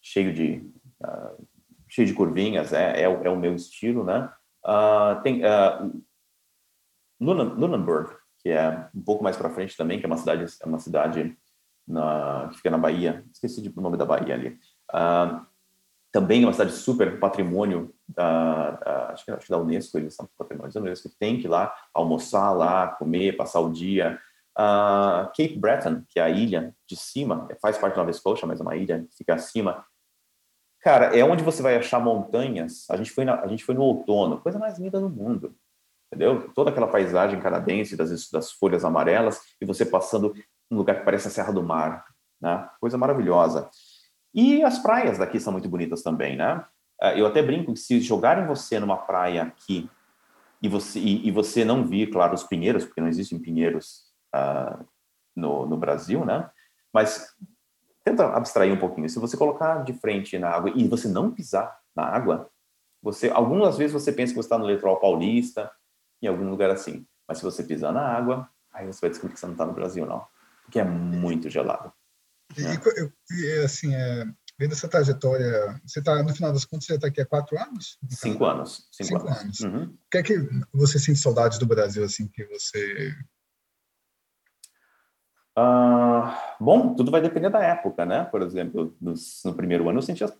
[0.00, 0.70] cheio de
[1.02, 1.46] uh,
[1.88, 4.28] cheio de curvinhas, é, é, é o meu estilo, né?
[4.64, 6.02] Uh, tem uh,
[7.20, 10.78] Lunenburg, que é um pouco mais para frente também, que é uma cidade, é uma
[10.78, 11.38] cidade
[11.86, 14.58] na, que fica na Bahia, esqueci o nome da Bahia ali.
[14.92, 15.46] Uh,
[16.10, 20.14] também é uma cidade super patrimônio da, da acho, que, acho que da Unesco, eles
[20.14, 24.18] são patrimônio da Unesco, tem que ir lá almoçar lá, comer, passar o dia.
[24.56, 28.60] Uh, Cape Breton, que é a ilha de cima, faz parte da Nova Escócia, mas
[28.60, 29.84] é uma ilha que fica acima,
[30.84, 32.84] Cara, é onde você vai achar montanhas.
[32.90, 35.56] A gente foi, na, a gente foi no outono, coisa mais linda do mundo.
[36.12, 36.52] Entendeu?
[36.54, 40.34] Toda aquela paisagem canadense das, das folhas amarelas e você passando
[40.70, 42.04] num lugar que parece a Serra do Mar,
[42.38, 42.68] né?
[42.78, 43.70] Coisa maravilhosa.
[44.34, 46.62] E as praias daqui são muito bonitas também, né?
[47.00, 49.90] É, eu até brinco que se jogarem você numa praia aqui
[50.62, 54.04] e você, e, e você não vir, claro, os pinheiros, porque não existem pinheiros
[54.34, 54.84] uh,
[55.36, 56.48] no, no Brasil, né?
[56.92, 57.34] Mas
[58.04, 59.08] tenta abstrair um pouquinho.
[59.08, 62.50] Se você colocar de frente na água e você não pisar na água,
[63.02, 65.70] você algumas vezes você pensa que você está no litoral paulista,
[66.22, 67.06] em algum lugar assim.
[67.28, 69.74] Mas se você pisar na água, aí você vai descobrir que você não está no
[69.74, 70.24] Brasil, não.
[70.62, 71.92] Porque é muito gelado.
[72.56, 72.80] E, né?
[73.30, 74.24] e assim, é,
[74.58, 77.98] vendo essa trajetória, você está, no final das contas, você está aqui há quatro anos?
[78.08, 78.88] Cinco anos.
[78.92, 79.40] Cinco, cinco anos.
[79.40, 79.60] anos.
[79.60, 79.84] Uhum.
[79.84, 83.14] O que é que você sente saudade do Brasil, assim, que você
[85.56, 88.24] Uh, bom, tudo vai depender da época, né?
[88.24, 89.14] Por exemplo, no,
[89.44, 90.32] no primeiro ano eu sentia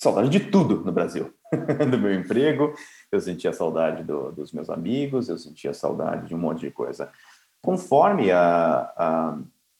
[0.00, 1.32] saudade de tudo no Brasil.
[1.90, 2.74] do meu emprego,
[3.10, 7.12] eu sentia saudade do, dos meus amigos, eu sentia saudade de um monte de coisa.
[7.62, 9.38] Conforme a, a,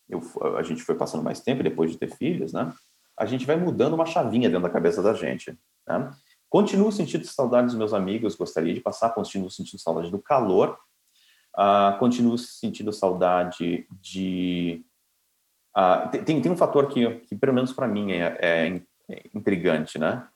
[0.09, 0.21] eu,
[0.59, 2.71] a gente foi passando mais tempo, depois de ter filhos, né?
[3.17, 6.11] A gente vai mudando uma chavinha dentro da cabeça da gente, né?
[6.53, 10.79] Continuo sentindo saudade dos meus amigos, gostaria de passar, continuo sentindo saudade do calor,
[11.57, 14.85] uh, continuo sentindo saudade de...
[15.75, 19.99] Uh, tem, tem um fator que, que pelo menos para mim, é, é, é, intrigante,
[19.99, 20.29] né?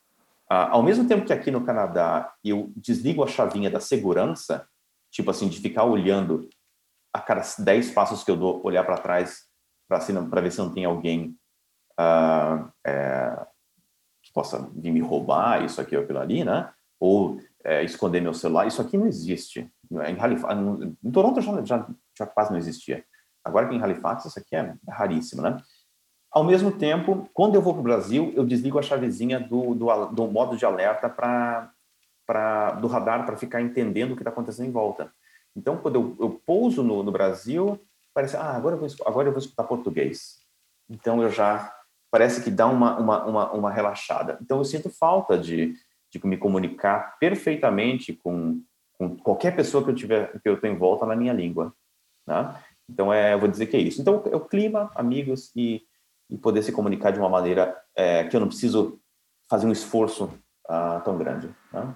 [0.51, 4.67] Uh, ao mesmo tempo que aqui no Canadá eu desligo a chavinha da segurança,
[5.11, 6.49] tipo assim, de ficar olhando
[7.13, 9.47] a cada 10 passos que eu dou, olhar para trás
[9.87, 9.99] para
[10.41, 11.37] ver se não tem alguém
[11.99, 13.47] é,
[14.37, 16.71] possa vir me roubar isso aqui ou aquilo ali, né?
[17.01, 18.67] Ou é, esconder meu celular.
[18.67, 19.71] Isso aqui não existe.
[19.91, 20.55] Em, Halifax,
[21.03, 23.03] em Toronto já, já, já quase não existia.
[23.43, 25.57] Agora que em Halifax isso aqui é raríssimo, né?
[26.31, 30.07] Ao mesmo tempo, quando eu vou para o Brasil, eu desligo a chavezinha do, do,
[30.07, 31.73] do modo de alerta para
[32.73, 35.11] do radar para ficar entendendo o que está acontecendo em volta.
[35.57, 37.81] Então, quando eu, eu pouso no, no, Brasil,
[38.13, 40.41] parece, ah, agora eu, vou, agora eu vou escutar português.
[40.91, 41.73] Então, eu já
[42.17, 44.39] parece que dá uma, uma, uma, uma relaxada.
[44.41, 45.75] Então, eu sinto falta de,
[46.11, 48.63] de me comunicar perfeitamente com,
[48.95, 51.75] com qualquer pessoa que eu tiver que eu tenho em volta na minha língua,
[52.27, 52.59] né?
[52.89, 54.01] Então, é, eu vou dizer que é isso.
[54.01, 55.83] Então, é o clima, amigos e,
[56.31, 58.99] e poder se comunicar de uma maneira é, que eu não preciso
[59.51, 60.25] fazer um esforço
[60.71, 61.55] uh, tão grande.
[61.71, 61.95] Né?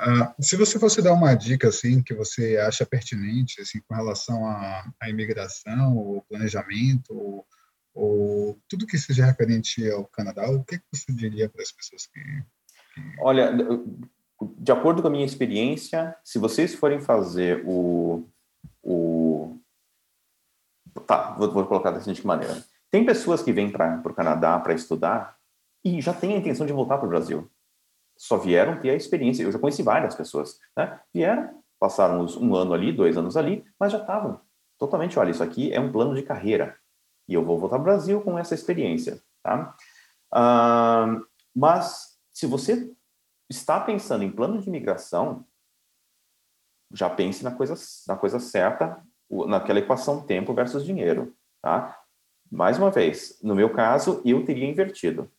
[0.00, 4.46] Uh, se você fosse dar uma dica assim que você acha pertinente assim com relação
[4.46, 7.46] à, à imigração, o planejamento, ou
[8.68, 13.00] tudo que seja referente ao Canadá, o que, você diria para as pessoas que, que...
[13.20, 13.52] Olha,
[14.58, 18.26] de acordo com a minha experiência, se vocês forem fazer o...
[18.82, 19.58] o...
[21.06, 22.62] Tá, vou, vou colocar da seguinte maneira.
[22.90, 25.36] Tem pessoas que vêm para o Canadá para estudar
[25.84, 27.50] e já têm a intenção de voltar para o Brasil.
[28.16, 29.42] Só vieram ter a experiência.
[29.42, 30.60] Eu já conheci várias pessoas.
[30.76, 31.00] Né?
[31.12, 34.40] Vieram, passaram um ano ali, dois anos ali, mas já estavam
[34.78, 36.76] totalmente, olha, isso aqui é um plano de carreira
[37.32, 39.74] e eu vou voltar ao Brasil com essa experiência, tá?
[40.34, 42.94] Uh, mas se você
[43.48, 45.46] está pensando em plano de imigração,
[46.92, 47.74] já pense na coisa,
[48.06, 49.02] na coisa certa,
[49.48, 51.98] naquela equação tempo versus dinheiro, tá?
[52.50, 55.32] Mais uma vez, no meu caso, eu teria invertido.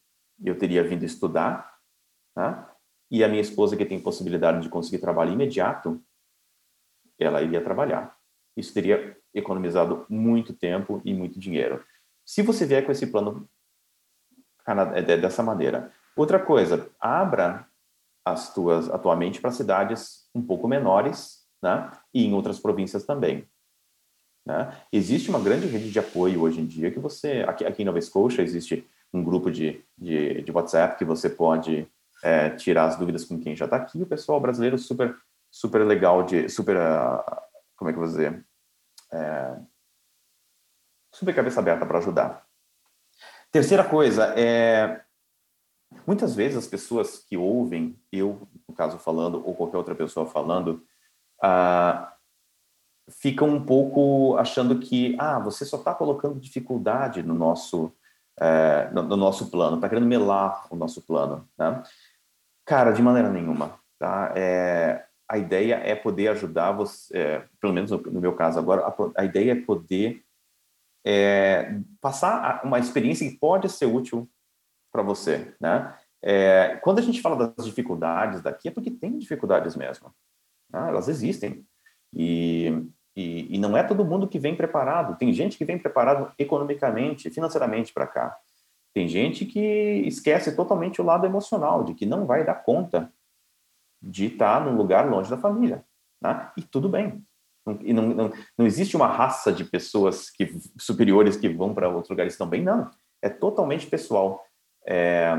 [0.44, 1.78] Eu teria vindo estudar,
[2.34, 2.76] tá?
[3.12, 6.04] E a minha esposa, que tem possibilidade de conseguir trabalho imediato,
[7.20, 8.18] ela iria trabalhar.
[8.58, 11.84] Isso teria economizado muito tempo e muito dinheiro.
[12.26, 13.48] Se você vier com esse plano
[14.66, 15.92] é, dessa maneira.
[16.16, 17.68] Outra coisa, abra
[18.26, 21.92] as tuas, a tua mente para cidades um pouco menores, né?
[22.14, 23.48] E em outras províncias também.
[24.46, 24.74] Né?
[24.92, 28.00] Existe uma grande rede de apoio hoje em dia que você, aqui, aqui em Nova
[28.00, 31.88] Scotia, existe um grupo de, de, de WhatsApp que você pode
[32.24, 34.02] é, tirar as dúvidas com quem já está aqui.
[34.02, 35.16] O pessoal brasileiro super,
[35.52, 37.24] super legal de, super, uh,
[37.76, 38.46] como é que eu vou dizer?
[39.14, 39.60] É,
[41.12, 42.46] super cabeça aberta para ajudar.
[43.52, 45.02] Terceira coisa, é,
[46.08, 50.84] muitas vezes as pessoas que ouvem, eu, no caso, falando, ou qualquer outra pessoa falando,
[51.42, 52.16] ah,
[53.10, 57.94] ficam um pouco achando que, ah, você só está colocando dificuldade no nosso,
[58.40, 61.48] é, no, no, nosso plano, está querendo melar o nosso plano.
[61.56, 61.84] Né?
[62.66, 63.80] Cara, de maneira nenhuma.
[64.00, 64.34] Tá?
[64.36, 69.22] É, a ideia é poder ajudar você, é, pelo menos no, meu caso agora, a,
[69.22, 70.24] a ideia é poder
[71.04, 74.30] é, passar uma experiência que pode ser útil
[74.92, 75.98] para você, né?
[76.22, 80.14] É, quando a gente fala das dificuldades daqui, é porque tem dificuldades mesmo.
[80.72, 80.88] Né?
[80.88, 81.66] Elas existem.
[82.14, 85.18] E, e, e, não é todo mundo que vem preparado.
[85.18, 88.38] Tem gente que vem preparado economicamente, financeiramente para cá.
[88.94, 89.60] Tem gente que
[90.06, 93.12] esquece totalmente o lado emocional, de que não vai dar conta
[94.04, 95.86] de estar num lugar longe da família.
[96.22, 96.52] Né?
[96.58, 97.26] E tudo bem.
[97.82, 102.10] E não, não, não existe uma raça de pessoas que, superiores que vão para outros
[102.10, 102.92] lugares também, não.
[103.22, 104.44] É totalmente pessoal.
[104.86, 105.34] É...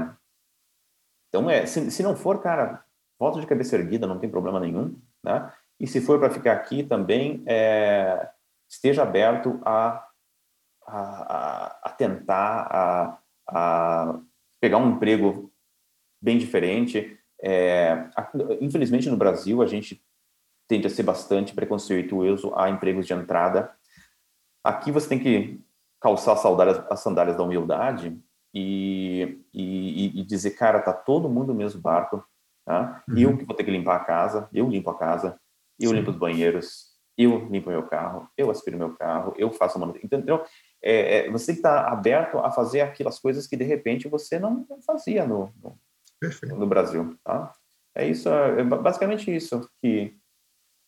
[1.29, 2.83] Então, é, se, se não for, cara,
[3.19, 4.99] volta de cabeça erguida, não tem problema nenhum.
[5.23, 5.53] Né?
[5.79, 8.31] E se for para ficar aqui também, é...
[8.71, 10.09] esteja aberto a,
[10.87, 14.21] a, a tentar a, a
[14.59, 15.53] pegar um emprego
[16.23, 17.21] bem diferente.
[17.47, 18.09] É,
[18.59, 20.03] infelizmente, no Brasil, a gente
[20.67, 23.71] tende a ser bastante preconceituoso a empregos de entrada.
[24.65, 25.61] Aqui você tem que
[26.01, 28.19] calçar as sandálias, as sandálias da humildade
[28.55, 32.25] e, e, e, dizer, cara, tá todo mundo no mesmo barco,
[32.65, 33.05] tá?
[33.07, 33.19] Uhum.
[33.19, 35.39] Eu que vou ter que limpar a casa, eu limpo a casa,
[35.79, 35.97] eu Sim.
[35.97, 40.19] limpo os banheiros, eu limpo meu carro, eu aspiro meu carro, eu faço a manutenção.
[40.19, 40.43] Então,
[40.83, 44.39] é, é, você tem que estar aberto a fazer aquelas coisas que, de repente, você
[44.39, 45.79] não, não fazia no, no,
[46.49, 47.53] no, Brasil, tá?
[47.95, 50.17] É isso, é basicamente isso que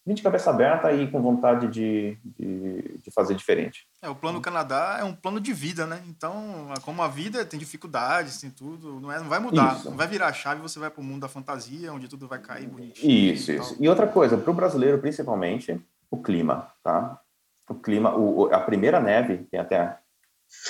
[0.07, 3.89] vim de cabeça aberta e com vontade de, de, de, fazer diferente.
[4.01, 6.01] É, o plano Canadá é um plano de vida, né?
[6.07, 9.91] Então, como a vida tem dificuldades, tem tudo, não, é, não vai mudar, isso.
[9.91, 12.39] não vai virar a chave, você vai para o mundo da fantasia, onde tudo vai
[12.39, 13.35] cair bonitinho.
[13.35, 13.77] Isso, e isso.
[13.81, 17.21] E outra coisa, para o brasileiro, principalmente, o clima, tá?
[17.69, 19.99] O clima, o, a primeira neve, tem até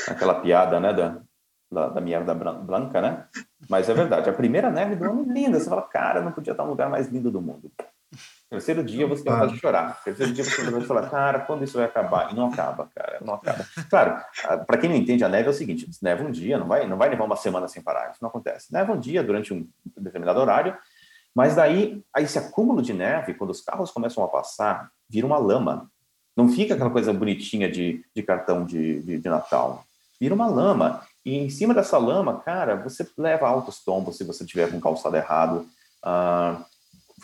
[0.08, 1.20] aquela piada, né, da,
[1.70, 3.26] da, da merda branca, né?
[3.68, 6.52] Mas é verdade, a primeira neve do ano é linda, você fala, cara, não podia
[6.52, 7.70] estar um lugar mais lindo do mundo.
[8.48, 10.00] Terceiro dia você vontade de chorar.
[10.04, 12.32] Terceiro dia você de falar, cara, quando isso vai acabar?
[12.32, 13.66] E não acaba, cara, não acaba.
[13.90, 14.22] Claro,
[14.64, 16.96] para quem não entende, a neve é o seguinte: neva um dia, não vai, não
[16.96, 18.72] vai levar uma semana sem parar, isso não acontece.
[18.72, 20.76] Neva um dia durante um determinado horário,
[21.34, 25.38] mas daí, aí esse acúmulo de neve, quando os carros começam a passar, vira uma
[25.38, 25.90] lama.
[26.36, 29.84] Não fica aquela coisa bonitinha de, de cartão de, de, de Natal.
[30.20, 31.02] Vira uma lama.
[31.26, 35.16] E em cima dessa lama, cara, você leva altos tombos se você tiver com calçado
[35.16, 35.68] errado.
[36.00, 36.64] Uh,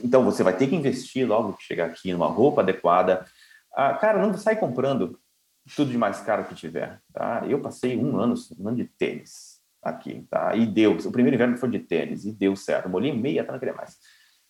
[0.02, 3.24] então, você vai ter que investir logo que chegar aqui numa roupa adequada.
[3.72, 5.20] Ah, cara, não sai comprando
[5.76, 7.00] tudo de mais caro que tiver.
[7.12, 7.44] Tá?
[7.46, 10.56] Eu passei um ano, um ano de tênis aqui, tá?
[10.56, 10.96] E deu.
[10.96, 12.88] O primeiro inverno foi de tênis e deu certo.
[12.88, 13.98] Molhei meia, até não queria mais.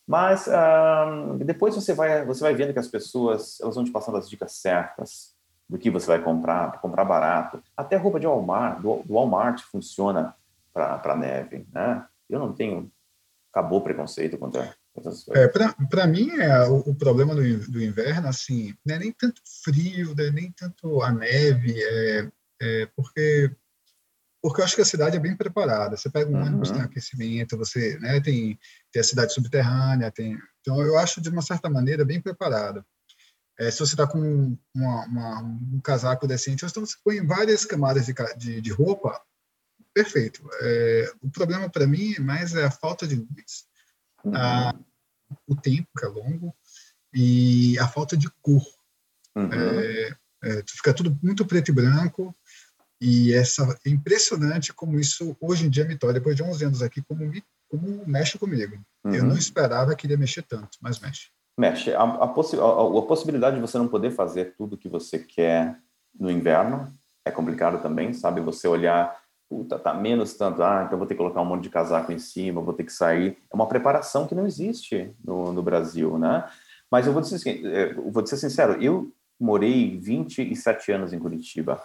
[0.09, 4.17] Mas ah, depois você vai, você vai vendo que as pessoas elas vão te passando
[4.17, 5.32] as dicas certas
[5.73, 7.63] do que você vai comprar, comprar barato.
[7.75, 10.35] Até roupa de Walmart, do, do Walmart funciona
[10.71, 12.05] para neve, né?
[12.29, 12.93] Eu não tenho
[13.51, 14.75] acabou o preconceito contra
[15.31, 19.41] é, para mim, é, o, o, problema do, do inverno, assim, não é nem tanto
[19.65, 22.29] frio, é nem tanto a neve, é,
[22.61, 23.51] é, porque
[24.43, 25.97] porque eu acho que a cidade é bem preparada.
[25.97, 26.45] Você pega um uhum.
[26.45, 28.59] ônibus, tem aquecimento, você né, tem,
[28.91, 32.85] tem a cidade subterrânea, tem, então eu acho de uma certa maneira bem preparada.
[33.59, 38.07] É, se você está com uma, uma, um casaco decente, então você põe várias camadas
[38.07, 39.21] de, de, de roupa,
[39.93, 40.43] perfeito.
[40.61, 43.67] É, o problema para mim mais é a falta de luz
[44.25, 44.35] uhum.
[44.35, 44.75] a,
[45.47, 46.55] o tempo, que é longo,
[47.13, 48.65] e a falta de cor.
[49.37, 49.51] Uhum.
[49.53, 52.35] É, é, fica tudo muito preto e branco,
[53.01, 56.83] e essa, é impressionante como isso, hoje em dia, me torna, depois de 11 anos
[56.83, 58.81] aqui, como, me, como mexe comigo.
[59.05, 59.15] Uhum.
[59.15, 61.29] Eu não esperava que iria mexer tanto, mas mexe.
[61.59, 61.95] Mexe.
[61.95, 65.79] A, a, possi a, a possibilidade de você não poder fazer tudo que você quer
[66.19, 66.93] no inverno
[67.25, 68.41] é complicado também, sabe?
[68.41, 69.21] Você olhar
[69.53, 72.19] puta, tá menos tanto, ah, então vou ter que colocar um monte de casaco em
[72.19, 73.37] cima, vou ter que sair.
[73.53, 76.49] É uma preparação que não existe no, no Brasil, né?
[76.91, 81.83] Mas eu vou dizer, assim, eu vou dizer sincero, eu morei 27 anos em Curitiba.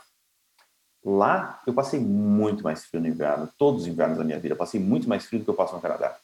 [1.04, 4.80] Lá eu passei muito mais frio no inverno, todos os invernos da minha vida, passei
[4.80, 6.16] muito mais frio do que eu passo no Canadá.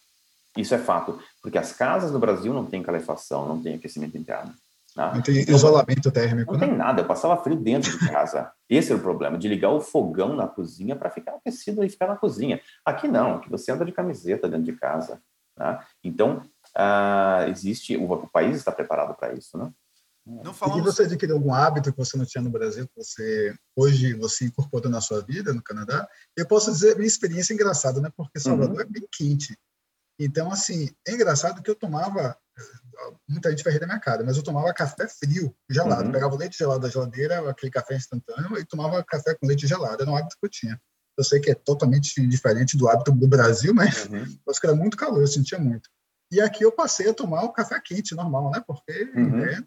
[0.57, 4.53] Isso é fato, porque as casas no Brasil não têm calefação, não tem aquecimento interno.
[4.95, 6.53] Ah, não tem isolamento térmico.
[6.53, 6.67] Não né?
[6.67, 8.51] tem nada, eu passava frio dentro de casa.
[8.69, 12.07] Esse é o problema, de ligar o fogão na cozinha para ficar aquecido e ficar
[12.07, 12.61] na cozinha.
[12.85, 15.19] Aqui não, aqui você anda de camiseta dentro de casa.
[15.55, 15.85] Tá?
[16.03, 16.43] Então,
[16.75, 19.71] ah, existe, o, o, país está preparado para isso, né?
[20.25, 20.81] Não falamos...
[20.81, 24.45] E você adquiriu algum hábito que você não tinha no Brasil, que você hoje você
[24.45, 26.07] incorporou na sua vida no Canadá?
[26.35, 28.09] Eu posso dizer minha experiência engraçada, né?
[28.15, 28.81] Porque Salvador uhum.
[28.81, 29.57] é bem quente.
[30.19, 32.37] Então, assim, é engraçado que eu tomava
[33.27, 36.05] muita gente vai rir da minha cara, mas eu tomava café frio, gelado.
[36.05, 36.11] Uhum.
[36.11, 40.01] Pegava o leite gelado da geladeira, aquele café instantâneo, e tomava café com leite gelado.
[40.01, 40.81] Era um hábito que eu tinha.
[41.17, 44.25] Eu sei que é totalmente diferente do hábito do Brasil, mas uhum.
[44.47, 45.89] eu era muito calor, eu sentia muito.
[46.31, 48.63] E aqui eu passei a tomar o café quente, normal, né?
[48.65, 49.43] Porque uhum.
[49.43, 49.63] é,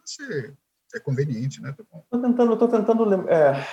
[0.94, 1.72] é conveniente, né?
[1.72, 3.66] Tá tô tentando, tô tentando, é,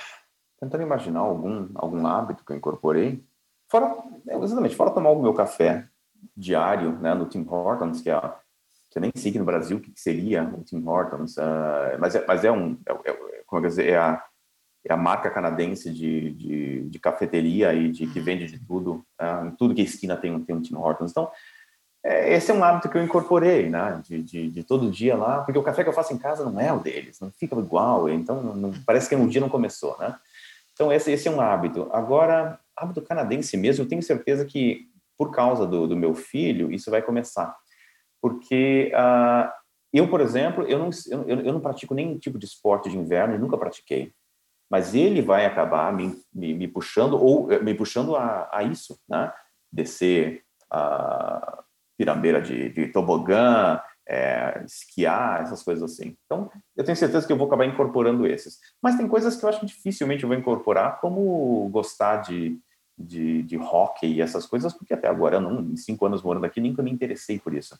[0.60, 3.24] tentando imaginar algum, algum hábito que eu incorporei.
[3.68, 5.88] Fora, exatamente, fora tomar o meu café
[6.36, 8.36] diário, né, no Tim Hortons, que é a
[8.94, 12.24] eu nem sei que no Brasil o que seria o Tim Hortons, uh, mas, é,
[12.26, 14.22] mas é um, é, é, como eu dizer, é a,
[14.86, 19.50] é a marca canadense de, de, de, cafeteria e de que vende de tudo, uh,
[19.58, 21.10] tudo que é esquina tem, tem um Tim Hortons.
[21.10, 21.28] Então,
[22.04, 25.42] é, esse é um hábito que eu incorporei, né, de, de, de, todo dia lá,
[25.42, 28.08] porque o café que eu faço em casa não é o deles, não fica igual,
[28.08, 30.14] então não, parece que um dia não começou, né?
[30.72, 31.88] Então, esse, esse é um hábito.
[31.92, 36.90] Agora, hábito canadense mesmo, eu tenho certeza que, por causa do, do meu filho, isso
[36.90, 37.54] vai começar
[38.24, 39.52] porque uh,
[39.92, 43.38] eu, por exemplo, eu não, eu, eu, não pratico nenhum tipo de esporte de inverno,
[43.38, 44.14] nunca pratiquei,
[44.70, 48.98] mas ele vai acabar me, me, me puxando ou eh, me puxando a, a isso,
[49.06, 49.30] né?
[49.70, 51.64] Descer a
[51.98, 56.16] pirambeira de, de tobogã, é, esquiar, essas coisas assim.
[56.24, 58.58] Então, eu tenho certeza que eu vou acabar incorporando esses.
[58.82, 62.58] Mas tem coisas que eu acho que dificilmente eu vou incorporar, como gostar de,
[62.96, 66.60] de, de hockey e essas coisas, porque até agora, não, em cinco anos morando aqui,
[66.60, 67.78] nunca me interessei por isso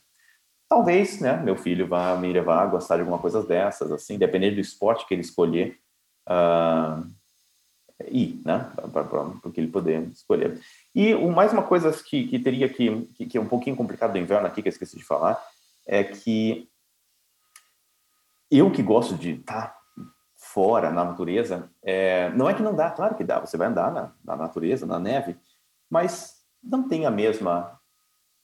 [0.67, 4.55] talvez, né, meu filho vá me levar a gostar de alguma coisa dessas, assim, dependendo
[4.55, 5.79] do esporte que ele escolher,
[6.27, 7.05] uh,
[8.07, 10.59] ir, né, para que ele poder escolher.
[10.93, 14.17] E mais uma coisa que, que teria que, que, que, é um pouquinho complicado do
[14.17, 15.41] inverno aqui, que eu esqueci de falar,
[15.87, 16.69] é que
[18.49, 19.79] eu que gosto de estar tá
[20.55, 23.91] fora na natureza, é, não é que não dá, claro que dá, você vai andar
[23.91, 25.35] na, na natureza, na neve,
[25.89, 27.77] mas não tem a mesma,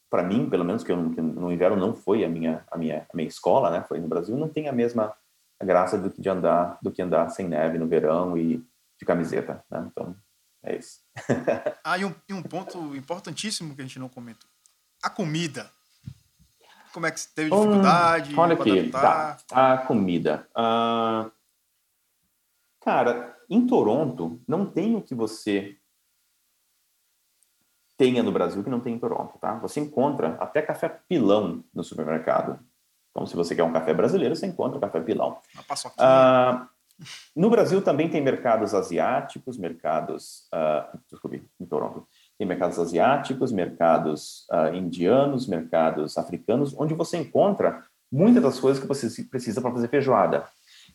[0.10, 3.08] para mim, pelo menos que, eu, que, no inverno não foi a minha, a minha,
[3.10, 5.16] a minha escola, né, foi no Brasil, não tem a mesma
[5.64, 8.58] graça do que de andar, do que andar sem neve no verão e
[9.00, 9.88] de camiseta, né?
[9.90, 10.14] Então,
[10.64, 11.00] é isso.
[11.82, 14.50] ah, e um, e um ponto importantíssimo que a gente não comentou.
[15.02, 15.72] A comida.
[16.94, 18.36] Como é que teve dificuldade?
[18.36, 19.38] Hum, olha aqui, tá.
[19.52, 20.46] A comida.
[20.52, 21.32] Uh,
[22.92, 25.78] cara, em Toronto, não tem o que você
[27.98, 29.54] tenha no Brasil que não tem em Toronto, tá?
[29.60, 32.60] Você encontra até café pilão no supermercado.
[33.12, 35.38] Então, se você quer um café brasileiro, você encontra o café pilão.
[36.02, 36.68] Uh,
[37.34, 42.06] no Brasil também tem mercados asiáticos, mercados, uh, desculpe, em Toronto,
[42.38, 48.88] tem mercados asiáticos, mercados uh, indianos, mercados africanos, onde você encontra muitas das coisas que
[48.88, 50.46] você precisa para fazer feijoada.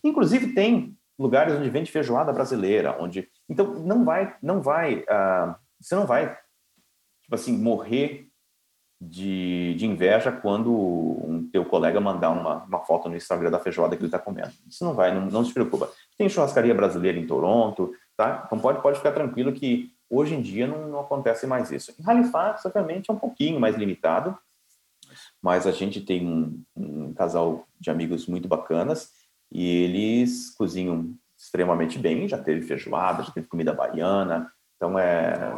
[0.05, 5.95] Inclusive tem lugares onde vende feijoada brasileira, onde então não vai, não vai, uh, você
[5.95, 6.37] não vai
[7.23, 8.29] tipo assim morrer
[9.01, 13.95] de, de inveja quando um teu colega mandar uma, uma foto no Instagram da feijoada
[13.95, 14.53] que ele está comendo.
[14.67, 15.91] Isso não vai, não, não se preocupa.
[16.17, 18.45] Tem churrascaria brasileira em Toronto, tá?
[18.47, 21.95] Então pode, pode ficar tranquilo que hoje em dia não, não acontece mais isso.
[21.99, 24.37] Em Halifax, obviamente, é um pouquinho mais limitado,
[25.43, 29.11] mas a gente tem um, um casal de amigos muito bacanas
[29.53, 35.55] e eles cozinham extremamente bem, já teve feijoada, já teve comida baiana, então é,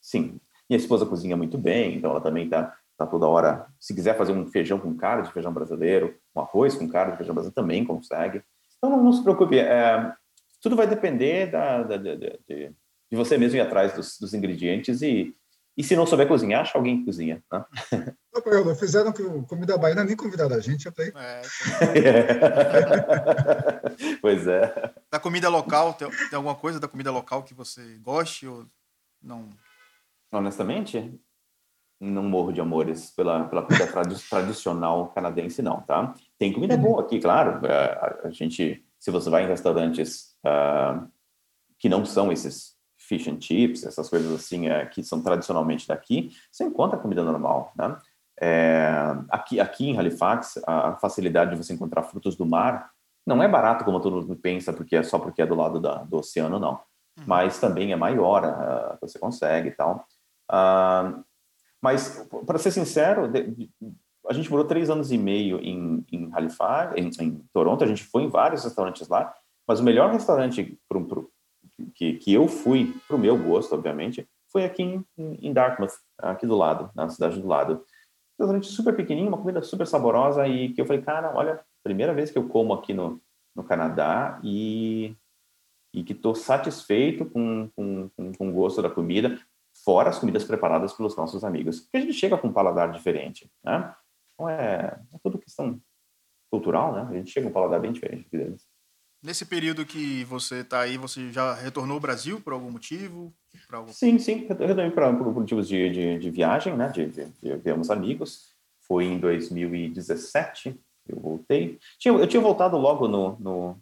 [0.00, 3.66] sim, minha esposa cozinha muito bem, então ela também está tá toda hora.
[3.78, 7.16] Se quiser fazer um feijão com cara de feijão brasileiro, um arroz com cara de
[7.16, 8.42] feijão brasileiro, também consegue.
[8.76, 10.12] Então não, não se preocupe, é,
[10.60, 12.16] tudo vai depender da, da, de,
[12.46, 12.72] de,
[13.12, 15.34] você mesmo ir atrás dos, dos, ingredientes e,
[15.78, 17.40] e se não souber cozinhar, acha alguém que cozinha.
[17.52, 17.64] Né?
[18.34, 21.08] Não, fizeram que comida baiana nem convidaram a gente, até.
[21.08, 21.42] É,
[24.22, 24.92] pois é.
[25.10, 28.66] Da comida local, tem, tem alguma coisa da comida local que você goste ou
[29.22, 29.50] não?
[30.32, 31.20] honestamente,
[32.00, 36.14] não morro de amores pela, pela comida tradi tradicional canadense, não, tá?
[36.38, 37.64] Tem comida boa aqui, claro.
[37.66, 41.08] É, a, gente, se você vai em restaurantes uh,
[41.78, 42.77] que não são esses
[43.08, 47.72] fish and chips, essas coisas assim uh, que são tradicionalmente daqui, você encontra comida normal,
[47.76, 47.96] né?
[48.40, 48.88] É,
[49.30, 52.90] aqui, aqui em Halifax, a facilidade de você encontrar frutos do mar
[53.26, 55.96] não é barato como todo mundo pensa, porque é só porque é do lado da,
[56.04, 56.74] do oceano, não.
[57.18, 57.24] Uhum.
[57.26, 60.06] Mas também é maior, uh, você consegue e tal.
[60.50, 61.22] Uh,
[61.82, 63.30] mas, para ser sincero,
[64.28, 68.04] a gente morou três anos e meio em, em Halifax, em, em, Toronto, a gente
[68.04, 69.34] foi em vários restaurantes lá,
[69.66, 70.78] mas o melhor restaurante
[71.94, 76.46] que, que eu fui, para o meu gosto, obviamente, foi aqui em, em, Dartmouth, aqui
[76.46, 77.74] do lado, na cidade do lado.
[78.38, 82.14] Um restaurante super pequenininho, uma comida super saborosa e que eu falei, cara, olha, primeira
[82.14, 83.20] vez que eu como aqui no,
[83.54, 85.16] no Canadá e,
[85.94, 89.38] e que estou satisfeito com, com, com, o gosto da comida
[89.84, 91.80] fora as comidas preparadas pelos nossos amigos.
[91.80, 93.94] Porque a gente chega com um paladar diferente, né?
[94.34, 95.80] Então é, é tudo questão
[96.50, 97.06] cultural, né?
[97.10, 98.67] A gente chega com um paladar bem diferente deles.
[99.22, 103.34] Nesse período que você está aí, você já retornou ao Brasil por algum motivo?
[103.70, 103.92] Algum...
[103.92, 106.88] Sim, sim, retornei por, por motivos de, de, de, viagem, né?
[106.88, 108.54] De, de, de uns amigos.
[108.80, 111.78] Foi em 2017 eu voltei.
[111.98, 113.80] Tinha, eu tinha voltado logo no, no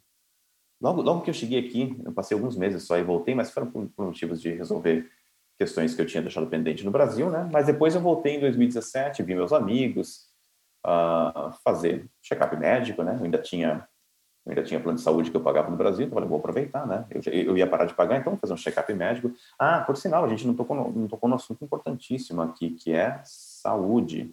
[0.81, 3.71] logo, logo que eu cheguei aqui, eu passei alguns meses só e voltei, mas foram
[3.71, 5.11] por, por motivos de resolver
[5.59, 7.49] questões que eu tinha deixado pendente no Brasil, né?
[7.51, 10.29] Mas depois eu voltei em 2017, vi meus amigos,
[10.87, 13.17] uh, fazer check-up médico, né?
[13.19, 13.89] Eu ainda tinha
[14.47, 16.39] eu ainda tinha plano de saúde que eu pagava no Brasil, então eu falei, vou
[16.39, 17.05] aproveitar, né?
[17.11, 19.33] Eu, eu ia parar de pagar, então vou fazer um check-up médico.
[19.59, 22.93] Ah, por sinal, a gente não tocou, no, não tocou no assunto importantíssimo aqui, que
[22.93, 24.33] é saúde,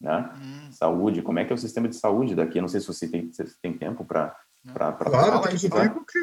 [0.00, 0.30] né?
[0.42, 0.72] Hum.
[0.72, 2.58] Saúde, como é que é o sistema de saúde daqui?
[2.58, 4.34] Eu não sei se você tem, se tem tempo para
[4.72, 6.18] Pra, pra claro, tem o tempo que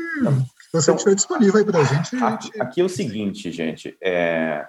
[0.74, 2.16] você então, estiver disponível aí para a gente.
[2.60, 3.96] Aqui é o seguinte, gente.
[4.02, 4.68] É,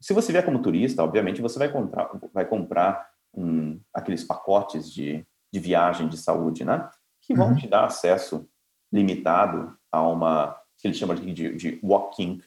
[0.00, 5.26] se você vier como turista, obviamente você vai comprar, vai comprar um, aqueles pacotes de,
[5.52, 6.88] de viagem de saúde, né?
[7.28, 7.56] Que vão uhum.
[7.56, 8.48] te dar acesso
[8.92, 12.40] limitado a uma que eles chamam de, de, de walking,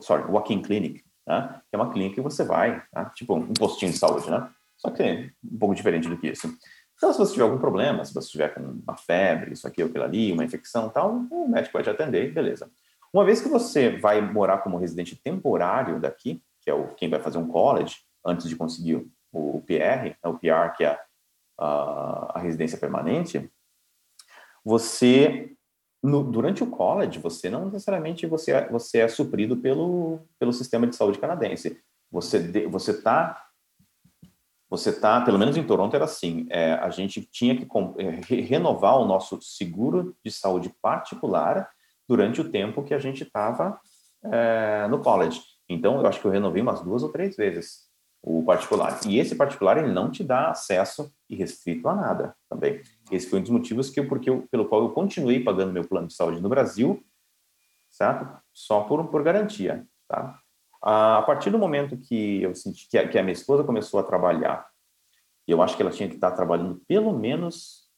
[0.00, 1.60] sorry, walking clinic, né?
[1.68, 3.10] Que é uma clínica que você vai, né?
[3.14, 4.48] tipo um postinho de saúde, né?
[4.76, 6.52] Só que é um pouco diferente do que isso.
[6.96, 10.04] Então, se você tiver algum problema, se você tiver com uma febre, isso aqui, aquilo
[10.04, 12.70] ali, uma infecção tal, o médico vai te atender, beleza.
[13.12, 17.20] Uma vez que você vai morar como residente temporário daqui, que é o, quem vai
[17.20, 20.98] fazer um college, antes de conseguir o, PR, né, o PR, que é
[21.58, 23.50] a, a residência permanente,
[24.64, 25.52] você,
[26.02, 30.86] no, durante o college, você não necessariamente você é, você é suprido pelo, pelo sistema
[30.86, 31.80] de saúde canadense.
[32.10, 33.48] Você está
[34.68, 38.96] você tá, pelo menos em Toronto era assim, é, a gente tinha que é, renovar
[38.98, 41.68] o nosso seguro de saúde particular
[42.08, 43.78] durante o tempo que a gente estava
[44.24, 45.42] é, no college.
[45.68, 47.91] Então, eu acho que eu renovei umas duas ou três vezes
[48.22, 49.00] o particular.
[49.06, 52.80] E esse particular, ele não te dá acesso irrestrito a nada também.
[53.10, 55.86] Esse foi um dos motivos que eu, porque eu, pelo qual eu continuei pagando meu
[55.86, 57.04] plano de saúde no Brasil,
[57.90, 58.28] certo?
[58.52, 60.38] Só por, por garantia, tá?
[60.80, 64.04] A partir do momento que eu senti que a, que a minha esposa começou a
[64.04, 64.68] trabalhar,
[65.46, 67.88] eu acho que ela tinha que estar trabalhando pelo menos,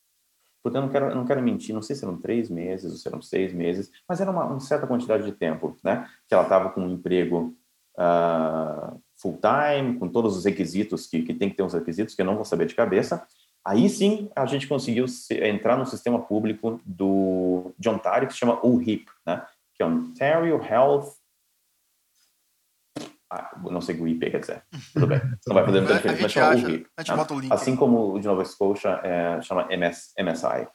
[0.63, 3.07] porque eu não quero, não quero mentir, não sei se eram três meses ou se
[3.07, 6.09] eram seis meses, mas era uma, uma certa quantidade de tempo, né?
[6.27, 7.55] Que ela estava com um emprego
[7.99, 12.21] uh, full time, com todos os requisitos que, que tem que ter uns requisitos que
[12.21, 13.27] eu não vou saber de cabeça.
[13.65, 18.41] Aí sim a gente conseguiu se, entrar no sistema público do de Ontário que se
[18.41, 19.43] chama OHIP, né?
[19.75, 21.15] Que é Ontario Health
[23.33, 24.63] ah, não sei o que o IP quer dizer.
[24.93, 25.19] Tudo bem.
[25.49, 27.53] Não vai fazer muita diferença, mas chama acha, o A gente bota o link.
[27.53, 30.63] Assim como o de Nova Scotia é, chama MS, MSI.
[30.63, 30.69] Uh,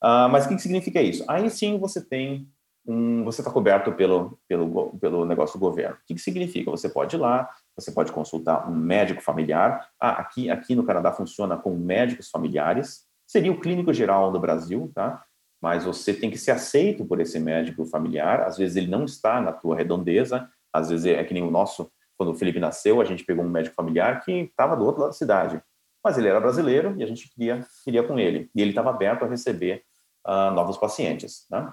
[0.00, 1.24] ah, mas o que, que significa isso?
[1.28, 2.48] Aí sim você tem
[2.86, 5.96] um, você está coberto pelo, pelo, pelo negócio do governo.
[5.96, 6.70] O que, que significa?
[6.70, 9.88] Você pode ir lá, você pode consultar um médico familiar.
[9.98, 13.06] Ah, aqui, aqui no Canadá funciona com médicos familiares.
[13.26, 15.24] Seria o clínico geral do Brasil, tá?
[15.62, 18.40] Mas você tem que ser aceito por esse médico familiar.
[18.42, 21.90] Às vezes ele não está na tua redondeza, às vezes é que nem o nosso,
[22.16, 25.10] quando o Felipe nasceu, a gente pegou um médico familiar que estava do outro lado
[25.10, 25.62] da cidade.
[26.02, 28.50] Mas ele era brasileiro e a gente queria, queria com ele.
[28.54, 29.84] E ele estava aberto a receber
[30.26, 31.46] uh, novos pacientes.
[31.50, 31.70] Né?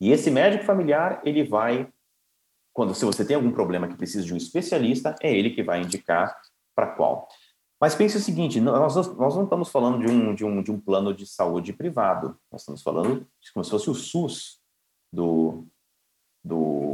[0.00, 1.88] E esse médico familiar, ele vai,
[2.74, 5.80] quando se você tem algum problema que precisa de um especialista, é ele que vai
[5.80, 6.36] indicar
[6.74, 7.28] para qual.
[7.80, 10.80] Mas pense o seguinte, nós, nós não estamos falando de um, de, um, de um
[10.80, 14.58] plano de saúde privado, nós estamos falando como se fosse o SUS
[15.12, 15.66] do,
[16.42, 16.92] do,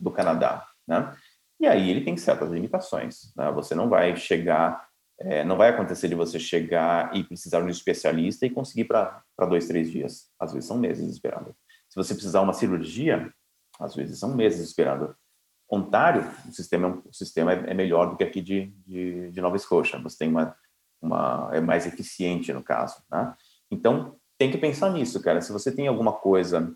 [0.00, 1.16] do Canadá, né?
[1.58, 3.50] E aí ele tem certas limitações, né?
[3.52, 4.88] Você não vai chegar,
[5.18, 9.24] é, não vai acontecer de você chegar e precisar de um especialista e conseguir para
[9.48, 10.28] dois, três dias.
[10.38, 11.54] Às vezes são meses esperando.
[11.88, 13.32] Se você precisar uma cirurgia,
[13.82, 15.14] às vezes são meses esperando.
[15.70, 19.40] Ontário, o sistema, é o sistema é, é melhor do que aqui de, de, de
[19.40, 19.98] Nova Escócia.
[20.00, 20.54] Você tem uma,
[21.00, 23.34] uma, é mais eficiente no caso, né?
[23.70, 25.40] Então, tem que pensar nisso, cara.
[25.40, 26.74] Se você tem alguma coisa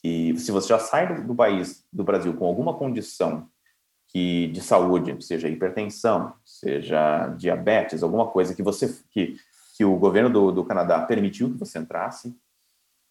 [0.00, 3.48] que se você já sai do, do país, do Brasil, com alguma condição
[4.08, 9.36] que de saúde, seja hipertensão, seja diabetes, alguma coisa que você que,
[9.76, 12.36] que o governo do, do Canadá permitiu que você entrasse,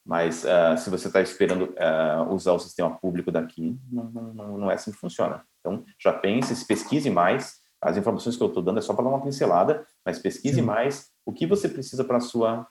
[0.05, 4.71] mas uh, se você está esperando uh, usar o sistema público daqui, não, não, não,
[4.71, 5.43] é assim que funciona.
[5.59, 7.55] Então, já pense, se pesquise mais.
[7.81, 10.61] As informações que eu estou dando é só para dar uma pincelada, mas pesquise Sim.
[10.61, 12.67] mais o que você precisa para a sua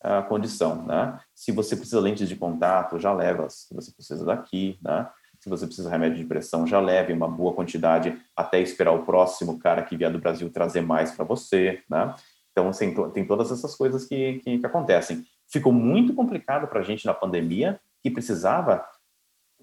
[0.00, 1.18] a condição, né?
[1.34, 3.50] Se você precisa lentes de contato, já leva.
[3.50, 5.08] Se você precisa daqui, né?
[5.40, 9.04] Se você precisa de remédio de pressão, já leve uma boa quantidade até esperar o
[9.04, 12.14] próximo cara que vier do Brasil trazer mais para você, né?
[12.52, 15.24] Então, assim, tem todas essas coisas que, que, que acontecem.
[15.50, 18.86] Ficou muito complicado para a gente na pandemia, que precisava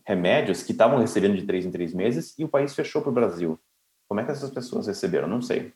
[0.06, 3.14] remédios que estavam recebendo de três em três meses e o país fechou para o
[3.14, 3.60] Brasil.
[4.08, 5.28] Como é que essas pessoas receberam?
[5.28, 5.74] Não sei.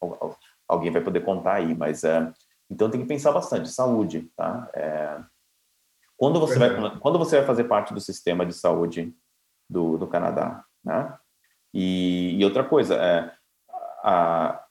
[0.00, 0.36] Uh,
[0.68, 2.32] alguém vai poder contar aí, mas uh,
[2.70, 4.70] então tem que pensar bastante, saúde, tá?
[4.72, 5.18] É,
[6.16, 9.12] quando você vai quando você vai fazer parte do sistema de saúde
[9.68, 11.18] do, do Canadá, né?
[11.74, 13.32] E, e outra coisa, é,
[14.04, 14.64] a,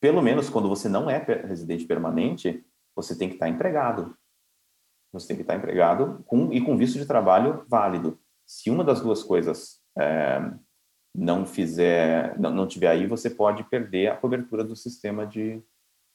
[0.00, 4.16] pelo menos quando você não é residente permanente, você tem que estar empregado.
[5.12, 8.18] Você tem que estar empregado com, e com visto de trabalho válido.
[8.46, 10.52] Se uma das duas coisas é,
[11.14, 15.62] não fizer, não, não tiver aí, você pode perder a cobertura do sistema de,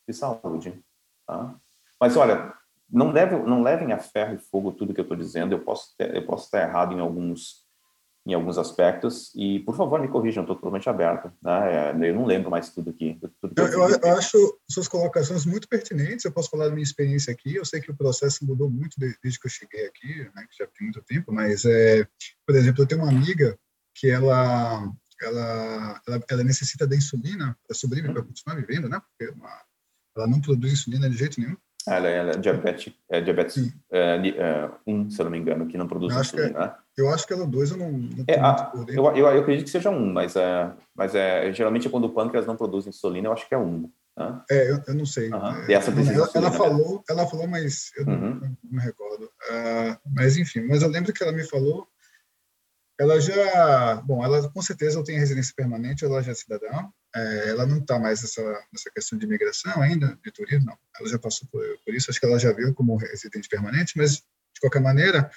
[0.08, 0.82] de saúde.
[1.28, 1.56] Tá?
[2.00, 2.54] Mas olha,
[2.90, 5.54] não, deve, não levem a ferro e fogo tudo que eu estou dizendo.
[5.54, 7.65] Eu posso, ter, eu posso estar errado em alguns
[8.26, 11.32] em alguns aspectos e por favor me corrijam, estou totalmente aberto.
[11.44, 11.92] Né?
[11.92, 13.20] É, eu não lembro mais tudo que.
[13.40, 16.26] Tudo eu, eu, eu, acho suas colocações muito pertinentes.
[16.26, 17.56] Eu posso falar da minha experiência aqui.
[17.56, 20.68] Eu sei que o processo mudou muito desde que eu cheguei aqui, né, que já
[20.68, 21.32] tem muito tempo.
[21.32, 22.08] Mas é,
[22.48, 23.58] por exemplo, eu tenho uma amiga
[23.94, 29.00] que ela ela, ela, ela necessita da insulina para sobreviver, para continuar vivendo, né?
[29.00, 29.62] Porque uma,
[30.18, 31.56] ela não produz insulina de jeito nenhum.
[31.88, 35.78] Ela, ela é diabetes, é diabetes é, é, 1, se eu não me engano, que
[35.78, 36.60] não produz eu insulina.
[36.60, 39.42] Acho é, eu acho que ela 2 eu não, não é, a, eu, eu, eu,
[39.42, 43.28] acredito que seja 1, mas, é, mas é, geralmente quando o pâncreas não produz insulina,
[43.28, 43.92] eu acho que é 1.
[44.18, 44.42] Né?
[44.50, 45.30] É, eu, eu não sei.
[45.30, 45.46] Uhum.
[45.68, 48.20] É, ela, ela, falou, ela falou, mas eu uhum.
[48.20, 49.26] não, não, me recordo.
[49.26, 51.88] Uh, mas enfim, mas eu lembro que ela me falou
[52.98, 57.66] ela já, bom, ela com certeza tem residência permanente, ela já é cidadã, é, ela
[57.66, 58.42] não está mais nessa,
[58.72, 60.78] nessa questão de imigração ainda, de turismo, não.
[60.98, 64.18] Ela já passou por, por, isso, acho que ela já viu como residente permanente, mas,
[64.18, 65.30] de qualquer maneira,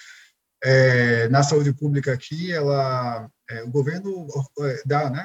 [0.63, 4.27] é, na saúde pública aqui, ela, é, o governo
[4.61, 5.25] é, dá, né,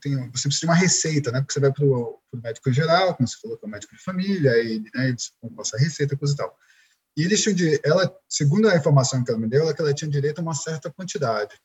[0.00, 1.40] tem, você precisa de uma receita, né?
[1.40, 4.02] Porque você vai para o médico geral, como você falou, que é o médico de
[4.02, 6.56] família, aí né, eles vão passar receita, coisa e tal.
[7.16, 9.94] E eles tinham de, ela, segundo a informação que ela me deu, ela, que ela
[9.94, 11.58] tinha direito a uma certa quantidade.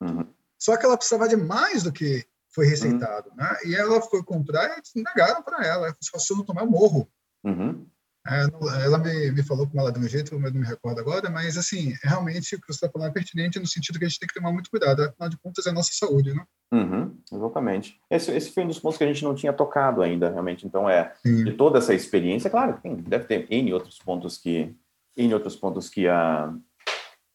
[0.00, 0.32] Uhum.
[0.58, 3.36] Só que ela precisava de mais do que foi receitado, uhum.
[3.36, 3.56] né?
[3.64, 5.86] E ela foi comprar e negaram para ela.
[5.86, 7.10] Ela falou, se eu não tomar, eu morro.
[7.44, 7.86] Uhum.
[8.26, 11.28] É, ela me, me falou como ela de um jeito, eu não me recordo agora,
[11.28, 14.20] mas assim, realmente o que você está falando é pertinente no sentido que a gente
[14.20, 16.44] tem que tomar muito cuidado, afinal de contas é a nossa saúde, né?
[16.72, 18.00] Uhum, exatamente.
[18.08, 20.66] Esse, esse foi um dos pontos que a gente não tinha tocado ainda, realmente.
[20.66, 21.44] Então, é Sim.
[21.44, 24.74] de toda essa experiência, claro, tem, deve ter N outros pontos que,
[25.16, 26.54] N outros pontos que a,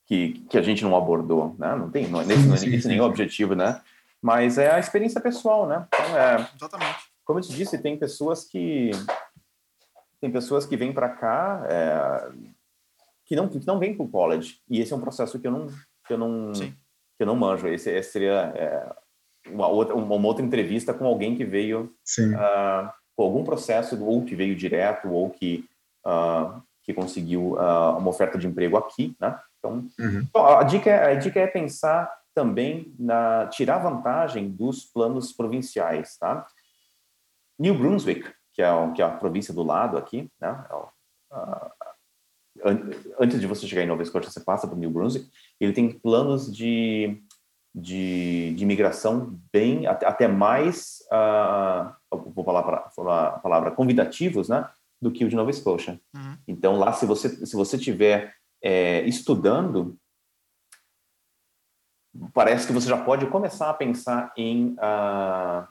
[0.05, 1.75] que, que a gente não abordou, né?
[1.75, 3.81] Não tem, não, esse, sim, sim, esse nenhum objetivo, né?
[4.21, 5.85] Mas é a experiência pessoal, né?
[5.93, 6.99] Então, é, exatamente.
[7.25, 8.91] Como eu te disse, tem pessoas que
[10.19, 12.31] tem pessoas que vêm para cá é,
[13.25, 15.51] que não que não vêm para o college e esse é um processo que eu
[15.51, 15.67] não
[16.05, 16.71] que eu não Sim.
[17.17, 17.67] que eu não manjo.
[17.67, 18.95] Esse, esse seria é,
[19.49, 24.35] uma outra uma outra entrevista com alguém que veio uh, com algum processo ou que
[24.35, 25.65] veio direto ou que
[26.05, 29.37] uh, que conseguiu uh, uma oferta de emprego aqui, né?
[29.59, 30.25] Então, uhum.
[30.29, 36.17] então, a dica é, a dica é pensar também na tirar vantagem dos planos provinciais,
[36.17, 36.47] tá?
[37.59, 40.65] New Brunswick que é, que é a província do lado aqui, né?
[41.31, 41.71] Uh,
[43.19, 45.29] antes de você chegar em Nova Escócia, você passa por New Brunswick.
[45.59, 47.21] Ele tem planos de,
[47.73, 51.93] de, de imigração bem, até, até mais, uh,
[52.33, 54.67] vou falar, falar a palavra, convidativos, né?
[54.99, 56.01] Do que o de Nova Escócia.
[56.15, 56.37] Uhum.
[56.47, 59.95] Então, lá, se você, se você tiver é, estudando,
[62.33, 65.67] parece que você já pode começar a pensar em uh,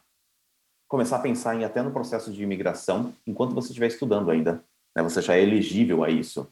[0.88, 4.64] começar a pensar em até no processo de imigração enquanto você estiver estudando ainda.
[4.94, 5.02] Né?
[5.02, 6.48] Você já é elegível a isso.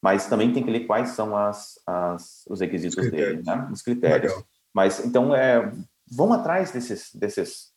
[0.00, 3.68] Mas também tem que ler quais são as, as os requisitos os dele, né?
[3.72, 4.32] os critérios.
[4.32, 4.46] Legal.
[4.72, 5.72] Mas então é,
[6.10, 7.72] vão atrás desses, desses.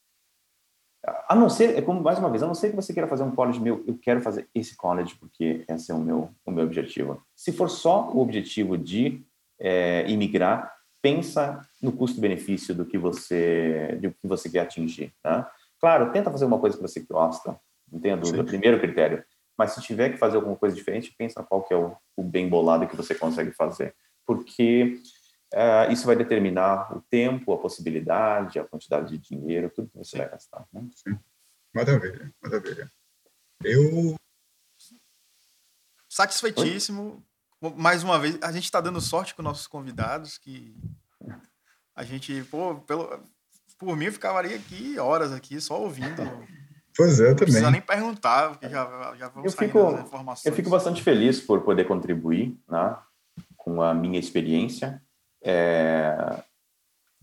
[1.27, 3.23] A não ser, é como mais uma vez, a não ser que você queira fazer
[3.23, 6.63] um college meu, eu quero fazer esse college porque esse é o meu, o meu
[6.63, 7.19] objetivo.
[7.35, 9.25] Se for só o objetivo de
[9.59, 15.43] é, imigrar, pensa no custo-benefício do que você do que você quer atingir, né?
[15.81, 17.59] Claro, tenta fazer uma coisa que você gosta,
[17.91, 19.25] entendo, o primeiro critério.
[19.57, 22.47] Mas se tiver que fazer alguma coisa diferente, pensa qual que é o, o bem
[22.47, 23.95] bolado que você consegue fazer.
[24.25, 25.01] Porque
[25.53, 30.17] uh, isso vai determinar o tempo, a possibilidade, a quantidade de dinheiro, tudo que você
[30.17, 30.65] vai gastar.
[30.71, 30.87] Né?
[30.95, 31.19] Sim.
[31.73, 32.91] Maravilha, maravilha.
[33.63, 34.15] Eu...
[36.07, 37.23] Satisfeitíssimo.
[37.61, 37.73] Oi?
[37.75, 40.75] Mais uma vez, a gente está dando sorte com nossos convidados, que
[41.95, 43.23] a gente, pô, pelo,
[43.85, 46.21] por mim, eu ficaria aqui horas aqui só ouvindo.
[46.93, 47.53] Pois é, não também.
[47.53, 50.45] Não precisa nem perguntar, porque já, já vamos eu fico, informações.
[50.45, 52.97] Eu fico bastante feliz por poder contribuir né,
[53.55, 55.01] com a minha experiência.
[55.41, 56.43] É,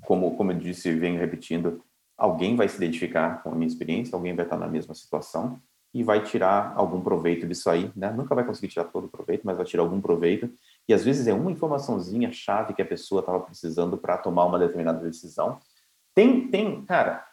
[0.01, 1.85] como, como eu disse, venho repetindo,
[2.17, 5.61] alguém vai se identificar com a minha experiência, alguém vai estar na mesma situação
[5.93, 8.11] e vai tirar algum proveito disso aí, né?
[8.11, 10.51] Nunca vai conseguir tirar todo o proveito, mas vai tirar algum proveito.
[10.89, 14.59] E às vezes é uma informaçãozinha chave que a pessoa estava precisando para tomar uma
[14.59, 15.59] determinada decisão
[16.19, 17.25] tem, tem, cara,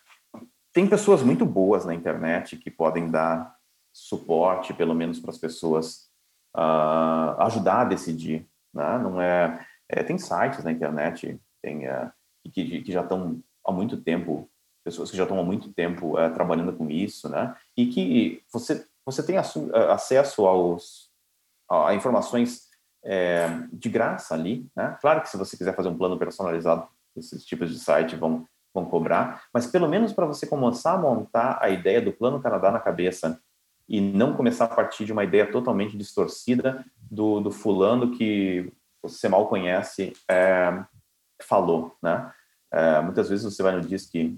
[0.71, 3.55] tem pessoas muito boas na internet que podem dar
[3.91, 6.07] suporte, pelo menos para as pessoas
[6.55, 8.47] uh, ajudar a decidir.
[8.71, 8.99] Né?
[8.99, 12.11] Não é, é, tem sites na internet tem, uh,
[12.53, 14.47] que, que já estão há muito tempo,
[14.83, 17.55] pessoas que já estão há muito tempo uh, trabalhando com isso, né?
[17.75, 21.09] E que você você tem acesso aos
[21.69, 22.69] a, a informações
[23.03, 24.95] é, de graça ali, né?
[25.01, 28.85] Claro que se você quiser fazer um plano personalizado, esses tipos de site vão vão
[28.85, 32.79] cobrar, mas pelo menos para você começar a montar a ideia do Plano Canadá na
[32.79, 33.39] cabeça
[33.87, 38.71] e não começar a partir de uma ideia totalmente distorcida do, do fulano que
[39.01, 40.83] você mal conhece é,
[41.41, 42.31] falou, né?
[42.73, 44.37] É, muitas vezes você vai no Disque,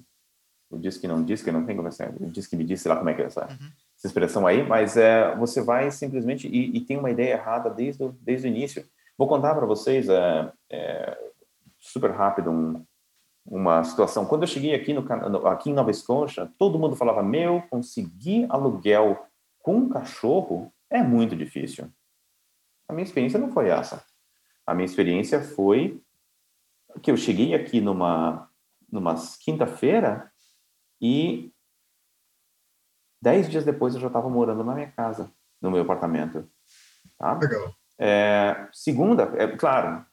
[0.70, 3.14] o Disque não Disque, não tem como assim, o Disque me disse lá como é
[3.14, 3.70] que é essa, uhum.
[3.98, 8.04] essa expressão aí, mas é, você vai simplesmente e, e, tem uma ideia errada desde
[8.04, 8.86] o, desde o início.
[9.18, 11.18] Vou contar para vocês, é, é,
[11.80, 12.86] super rápido, um,
[13.48, 14.26] uma situação.
[14.26, 19.26] Quando eu cheguei aqui, no, aqui em Nova Escócia, todo mundo falava: Meu, conseguir aluguel
[19.60, 21.90] com um cachorro é muito difícil.
[22.88, 24.06] A minha experiência não foi essa.
[24.66, 26.02] A minha experiência foi
[27.02, 28.50] que eu cheguei aqui numa,
[28.92, 30.32] numa quinta-feira
[31.02, 31.54] e
[33.22, 35.32] dez dias depois eu já estava morando na minha casa,
[35.62, 36.50] no meu apartamento.
[37.18, 37.34] Tá?
[37.34, 37.74] Legal.
[38.00, 40.06] É, segunda, é claro,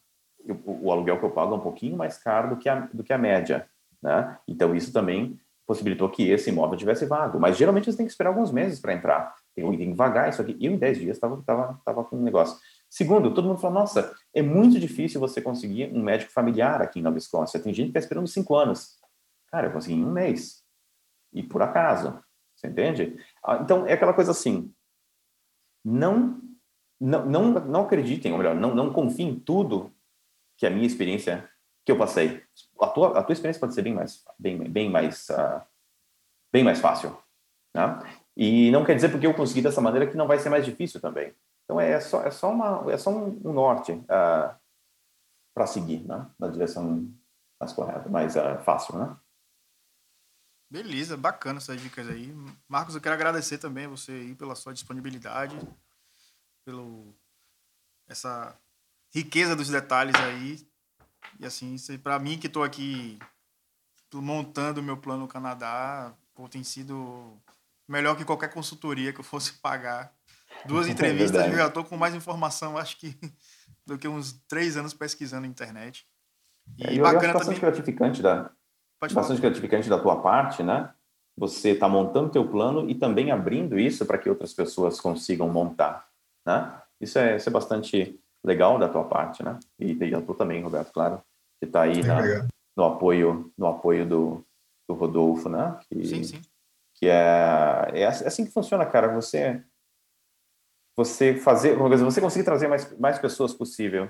[0.64, 3.12] o, aluguel que eu pago é um pouquinho mais caro do que a, do que
[3.12, 3.68] a média,
[4.02, 4.38] né?
[4.46, 7.40] Então isso também possibilitou que esse imóvel tivesse vago.
[7.40, 9.34] Mas geralmente você tem que esperar alguns meses para entrar.
[9.54, 10.56] Tem, tem que vagar isso aqui.
[10.60, 12.58] Eu em 10 dias estava tava, tava com um negócio.
[12.90, 17.02] Segundo, todo mundo falou, nossa, é muito difícil você conseguir um médico familiar aqui em
[17.02, 17.60] Nova Escócia.
[17.60, 18.98] Tem gente que está esperando cinco anos.
[19.50, 20.62] Cara, eu consegui em um mês.
[21.32, 22.20] e por acaso,
[22.54, 23.16] você entende?
[23.42, 24.72] Ah, então, é aquela coisa assim,
[25.84, 26.40] não,
[27.00, 29.93] não, não, não acreditem, ou melhor, não, não confiem em tudo
[30.64, 31.46] que a minha experiência
[31.84, 32.42] que eu passei.
[32.80, 35.60] A tua, a tua experiência pode ser bem mais, bem, bem mais, uh,
[36.50, 37.16] bem mais fácil,
[37.74, 37.98] né?
[38.34, 41.02] E não quer dizer porque eu consegui dessa maneira que não vai ser mais difícil
[41.02, 41.34] também.
[41.64, 44.56] Então é só é só uma é só um, norte uh,
[45.54, 46.26] para seguir, né?
[46.38, 47.12] Na direção
[47.60, 49.14] mais correta, mais uh, fácil, né?
[50.70, 52.34] Beleza, bacana essas dicas aí.
[52.66, 55.56] Marcos, eu quero agradecer também a você aí pela sua disponibilidade,
[56.64, 57.14] pelo
[58.08, 58.58] essa
[59.14, 60.58] riqueza dos detalhes aí.
[61.38, 63.18] E assim, para mim que estou aqui
[64.12, 67.36] montando o meu plano Canadá, pô, tem sido
[67.88, 70.12] melhor que qualquer consultoria que eu fosse pagar.
[70.66, 73.16] Duas é entrevistas, é eu já estou com mais informação, acho que
[73.86, 76.06] do que uns três anos pesquisando na internet.
[76.78, 77.60] E é, eu bacana acho bastante também...
[77.60, 78.50] gratificante da
[79.00, 80.94] bastante gratificante da tua parte, né?
[81.36, 86.08] Você está montando teu plano e também abrindo isso para que outras pessoas consigam montar,
[86.46, 86.80] né?
[87.00, 89.58] Isso é, isso é bastante legal da tua parte, né?
[89.78, 91.22] E, e a tua também, Roberto, claro,
[91.58, 94.46] que está aí na, no apoio no apoio do,
[94.88, 95.78] do Rodolfo, né?
[95.88, 96.42] Que, sim, sim.
[96.94, 99.08] Que é, é assim que funciona, cara.
[99.14, 99.64] Você
[100.96, 104.08] você fazer, você conseguir trazer mais, mais pessoas possível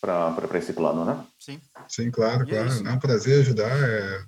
[0.00, 1.24] para esse plano, né?
[1.38, 1.60] Sim.
[1.88, 2.86] Sim, claro, e é claro.
[2.86, 3.70] É, é um prazer ajudar.
[3.70, 4.24] É,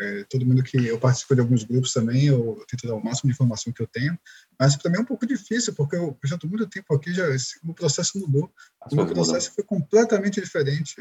[0.00, 3.28] é, todo mundo que eu participo de alguns grupos também, eu tento dar o máximo
[3.28, 4.18] de informação que eu tenho,
[4.58, 7.24] mas mim é um pouco difícil, porque eu, já estou muito tempo aqui, já
[7.64, 8.50] o processo mudou.
[8.80, 9.54] As o meu processo mudam.
[9.54, 10.96] foi completamente diferente.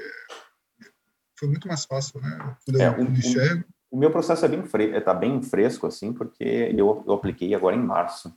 [1.40, 2.58] Foi muito mais fácil, né?
[2.66, 3.64] Quando é, eu um, enxergo.
[3.90, 7.56] O, o meu processo é bem, fre tá bem fresco, assim, porque eu, eu apliquei
[7.56, 8.36] agora em março.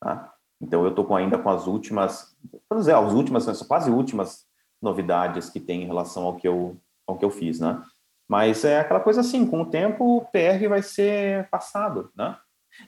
[0.00, 0.34] Tá?
[0.60, 2.36] Então eu estou ainda com as últimas,
[2.68, 4.44] vamos dizer, as últimas, quase últimas
[4.82, 6.76] novidades que tem em relação ao que eu,
[7.06, 7.82] ao que eu fiz, né?
[8.28, 12.36] Mas é aquela coisa assim, com o tempo o PR vai ser passado, né?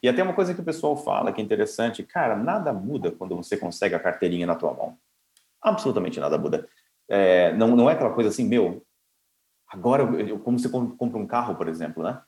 [0.03, 3.37] E até uma coisa que o pessoal fala que é interessante, cara, nada muda quando
[3.37, 4.99] você consegue a carteirinha na tua mão.
[5.63, 6.69] Absolutamente nada muda.
[7.09, 8.85] É, não, não é aquela coisa assim, meu,
[9.67, 12.21] agora, eu, como você compra um carro, por exemplo, né?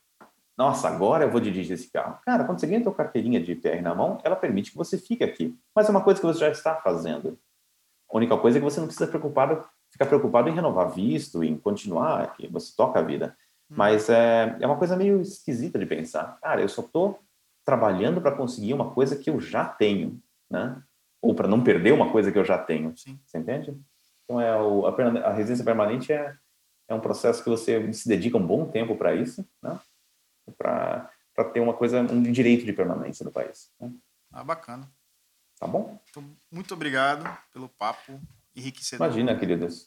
[0.56, 2.18] Nossa, agora eu vou dirigir esse carro.
[2.24, 4.98] Cara, quando você ganha a tua carteirinha de PR na mão, ela permite que você
[4.98, 5.58] fique aqui.
[5.74, 7.38] Mas é uma coisa que você já está fazendo.
[8.10, 11.56] A única coisa é que você não precisa preocupado, ficar preocupado em renovar visto, em
[11.56, 13.36] continuar aqui, você toca a vida.
[13.70, 13.74] Hum.
[13.76, 16.38] Mas é, é uma coisa meio esquisita de pensar.
[16.40, 17.20] Cara, eu só estou
[17.64, 20.20] trabalhando para conseguir uma coisa que eu já tenho,
[20.50, 20.82] né?
[21.22, 22.96] Ou para não perder uma coisa que eu já tenho.
[22.96, 23.20] Sim.
[23.24, 23.78] Você entende?
[24.24, 24.92] Então, é o, a,
[25.26, 26.34] a residência permanente é,
[26.88, 29.78] é um processo que você se dedica um bom tempo para isso, né?
[30.56, 31.10] Para
[31.52, 33.70] ter uma coisa, um direito de permanência no país.
[33.78, 33.92] Né?
[34.32, 34.90] Ah, bacana.
[35.58, 36.00] Tá bom?
[36.08, 38.18] Então, muito obrigado pelo papo
[38.54, 39.06] enriquecedor.
[39.06, 39.86] Imagina, queridas.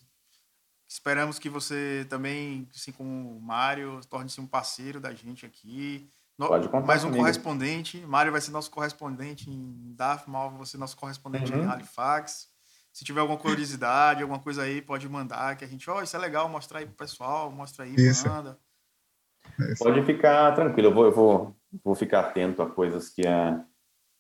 [0.88, 6.10] Esperamos que você também, assim como o Mário, torne-se um parceiro da gente aqui.
[6.38, 7.24] Pode contar Mais um comigo.
[7.24, 8.02] correspondente.
[8.02, 11.64] Mário vai ser nosso correspondente em Dartmouth, vai ser nosso correspondente uhum.
[11.64, 12.48] em Halifax.
[12.92, 16.16] Se tiver alguma curiosidade, alguma coisa aí, pode mandar, que a gente, ó, oh, isso
[16.16, 18.28] é legal, mostrar aí pro pessoal, mostra aí, isso.
[18.28, 18.60] manda.
[19.80, 23.60] Pode ficar tranquilo, eu vou, eu vou, vou ficar atento a coisas que é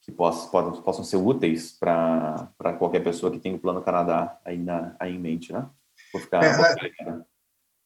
[0.03, 4.57] que possam, possam, possam ser úteis para qualquer pessoa que tem o Plano Canadá aí,
[4.57, 5.65] na, aí em mente, né?
[6.11, 6.43] Vou ficar...
[6.43, 7.23] É,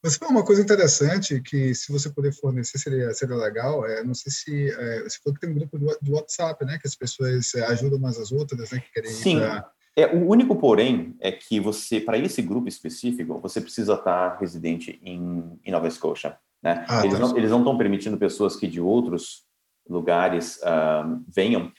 [0.03, 3.86] Você falou uma coisa interessante que, se você puder fornecer, seria, seria legal.
[3.86, 6.80] É, não sei se é, você falou que tem um grupo do, do, WhatsApp, né?
[6.80, 8.80] Que as pessoas é, ajudam umas às outras, né?
[8.80, 9.39] Que querem Sim.
[9.39, 9.72] Pra...
[9.95, 14.99] É, o único porém é que você, para esse grupo específico, você precisa estar residente
[15.03, 16.38] em, em Nova Scotia.
[16.63, 16.84] Né?
[16.88, 17.20] Ah, eles, tá.
[17.20, 19.45] não, eles não estão permitindo pessoas que de outros
[19.89, 21.72] lugares uh, venham,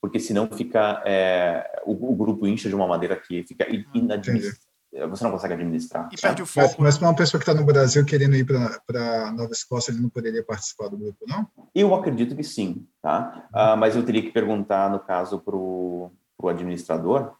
[0.00, 4.58] porque senão fica é, o, o, grupo incha de uma maneira que fica inadmissível.
[5.08, 6.08] Você não consegue administrar.
[6.10, 6.66] E perde o foco.
[6.78, 10.00] Mas, mas para uma pessoa que está no Brasil querendo ir para Nova Escócia, ele
[10.00, 11.46] não poderia participar do grupo, não?
[11.72, 13.48] Eu acredito que sim, tá?
[13.54, 16.10] Uh, mas eu teria que perguntar, no caso, para o
[16.48, 17.36] administrador.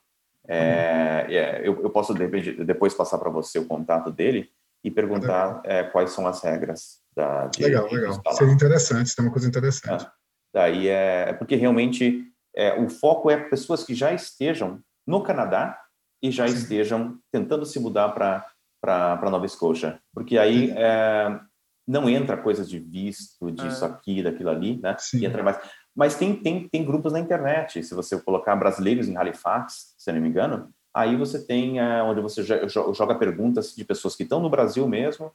[0.46, 1.34] É, uhum.
[1.34, 4.48] é, eu, eu, posso depois passar para você o contato dele
[4.82, 7.46] e perguntar é, quais são as regras da.
[7.48, 8.20] De, legal, de legal.
[8.32, 10.04] Seria interessante, tem uma coisa interessante.
[10.04, 10.12] Ah,
[10.54, 15.78] daí é, é porque realmente é, o foco é pessoas que já estejam no Canadá
[16.22, 16.54] e já Sim.
[16.54, 21.40] estejam tentando se mudar para Nova Escócia, porque aí é,
[21.86, 23.88] não entra coisas de visto, disso, é.
[23.88, 24.96] aqui, daquilo ali, né?
[24.98, 25.24] Sim.
[25.24, 25.58] entra mais.
[25.94, 30.14] Mas tem, tem, tem grupos na internet, se você colocar brasileiros em Halifax, se eu
[30.14, 34.40] não me engano, aí você tem é, onde você joga perguntas de pessoas que estão
[34.40, 35.32] no Brasil mesmo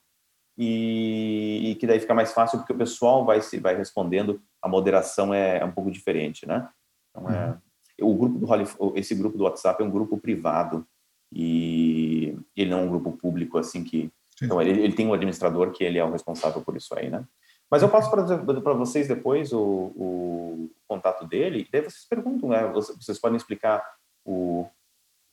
[0.57, 4.70] e, e, que daí fica mais fácil porque o pessoal vai se vai respondendo, a
[4.70, 6.70] moderação é, é um pouco diferente, né?
[7.16, 7.57] Então, é,
[8.01, 8.11] uhum.
[8.11, 10.86] o grupo do esse grupo do WhatsApp é um grupo privado
[11.32, 14.45] e ele não é um grupo público assim que Sim.
[14.45, 17.26] então ele, ele, tem um administrador que ele é o responsável por isso aí, né?
[17.70, 22.63] Mas eu passo para vocês depois o, o, contato dele, daí vocês perguntam, né?
[22.68, 23.84] Vocês podem explicar
[24.24, 24.68] o,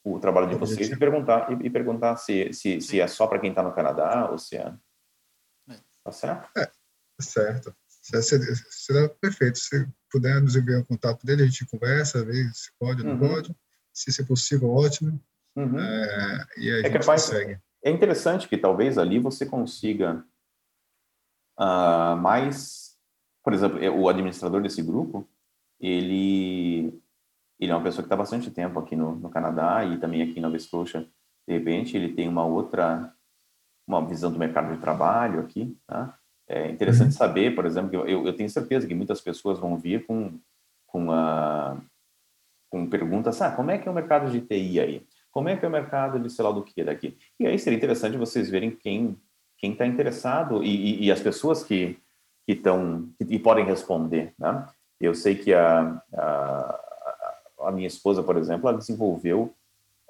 [0.02, 3.38] o trabalho de vocês e perguntar, e, e perguntar se, se, se é só para
[3.38, 4.74] quem está no Canadá ou se é.
[5.68, 5.76] é.
[6.02, 6.48] Tá certo?
[6.56, 6.70] É,
[7.20, 7.74] certo.
[7.90, 9.58] Será perfeito.
[9.58, 13.20] Se puder nos enviar o contato dele, a gente conversa, vê se pode ou não
[13.20, 13.34] uhum.
[13.34, 13.56] pode.
[13.92, 15.20] Se é possível, ótimo.
[15.56, 15.78] Uhum.
[15.78, 17.58] É, e a é gente capaz, consegue.
[17.84, 20.24] É interessante que talvez ali você consiga
[21.58, 22.96] uh, mais,
[23.42, 25.28] por exemplo, o administrador desse grupo,
[25.80, 27.02] ele
[27.58, 30.40] ele é uma pessoa que está bastante tempo aqui no, no, Canadá e também aqui
[30.40, 31.08] na Nova Escócia.
[31.46, 33.14] De repente, ele tem uma outra
[33.86, 35.78] uma visão do mercado de trabalho aqui.
[35.86, 36.18] Tá?
[36.52, 37.12] É interessante uhum.
[37.12, 40.38] saber, por exemplo, eu, eu tenho certeza que muitas pessoas vão vir com
[40.86, 41.78] com, a,
[42.68, 45.06] com perguntas, ah, como é que é o mercado de TI aí?
[45.30, 47.16] Como é que é o mercado de sei lá do que daqui?
[47.40, 49.16] E aí seria interessante vocês verem quem
[49.56, 51.98] quem está interessado e, e, e, as pessoas que
[52.44, 54.68] que estão e podem responder, né?
[55.00, 56.80] Eu sei que a, a,
[57.60, 59.54] a minha esposa, por exemplo, ela desenvolveu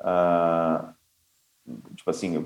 [0.00, 0.92] uh,
[1.94, 2.44] tipo assim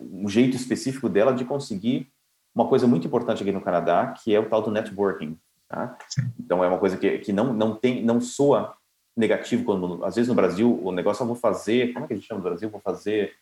[0.00, 2.12] um jeito específico dela de conseguir
[2.54, 5.36] uma coisa muito importante aqui no Canadá, que é o tal do networking.
[5.68, 5.96] Tá?
[6.38, 8.76] Então é uma coisa que, que não não tem não soa
[9.16, 12.16] negativo quando às vezes no Brasil o negócio eu vou fazer como é que a
[12.16, 13.32] gente chama no Brasil vou fazer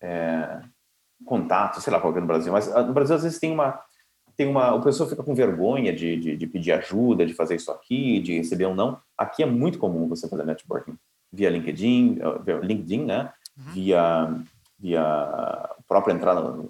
[0.00, 0.60] é,
[1.24, 3.80] contato sei lá qual é no Brasil mas ah, no Brasil às vezes tem uma
[4.36, 7.70] tem uma o pessoa fica com vergonha de, de, de, pedir ajuda de fazer isso
[7.70, 10.96] aqui de receber um não aqui é muito comum você fazer networking
[11.32, 13.72] via LinkedIn ah, via LinkedIn né uhum.
[13.72, 14.34] via
[14.78, 16.68] via própria entrada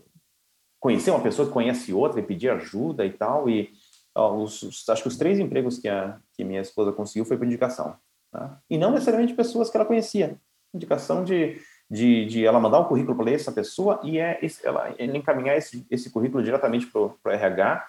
[0.85, 3.73] conhecer uma pessoa que conhece outra e pedir ajuda e tal e
[4.15, 7.39] ó, os, os, acho que os três empregos que a que minha esposa conseguiu foi
[7.39, 7.97] por indicação
[8.31, 8.59] Tá?
[8.69, 10.37] E não necessariamente pessoas que ela conhecia.
[10.75, 11.57] Indicação de,
[11.89, 15.87] de, de ela mandar um currículo para essa pessoa e é ela, ela encaminhar esse,
[15.89, 17.87] esse currículo diretamente para o RH,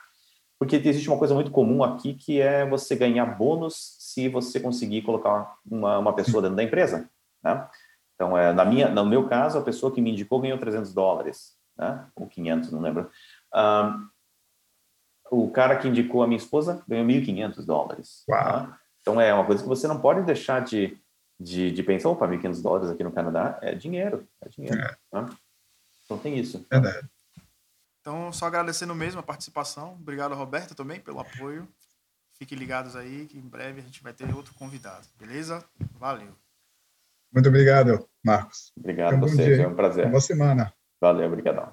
[0.60, 5.02] porque existe uma coisa muito comum aqui que é você ganhar bônus se você conseguir
[5.02, 7.10] colocar uma, uma pessoa dentro da empresa.
[7.44, 7.68] Né?
[8.14, 11.55] Então, é, na minha, no meu caso, a pessoa que me indicou ganhou 300 dólares,
[11.78, 12.08] né?
[12.16, 13.10] ou 500, não lembro.
[13.54, 14.10] Um,
[15.32, 18.24] o cara que indicou a minha esposa ganhou 1.500 dólares.
[18.28, 18.78] Né?
[19.02, 20.98] Então é uma coisa que você não pode deixar de,
[21.40, 24.80] de, de pensar, opa, 1.500 dólares aqui no Canadá é dinheiro, é dinheiro.
[24.80, 24.96] É.
[25.14, 25.30] Né?
[26.06, 26.66] Então tem isso.
[26.70, 27.10] É verdade.
[28.02, 29.94] Então, só agradecendo mesmo a participação.
[29.94, 31.68] Obrigado, Roberto, também pelo apoio.
[32.38, 35.64] Fiquem ligados aí que em breve a gente vai ter outro convidado, beleza?
[35.98, 36.36] Valeu.
[37.34, 38.72] Muito obrigado, Marcos.
[38.78, 40.08] Obrigado a vocês, é um prazer.
[40.10, 40.72] Boa semana.
[41.06, 41.72] Valeu, obrigadão.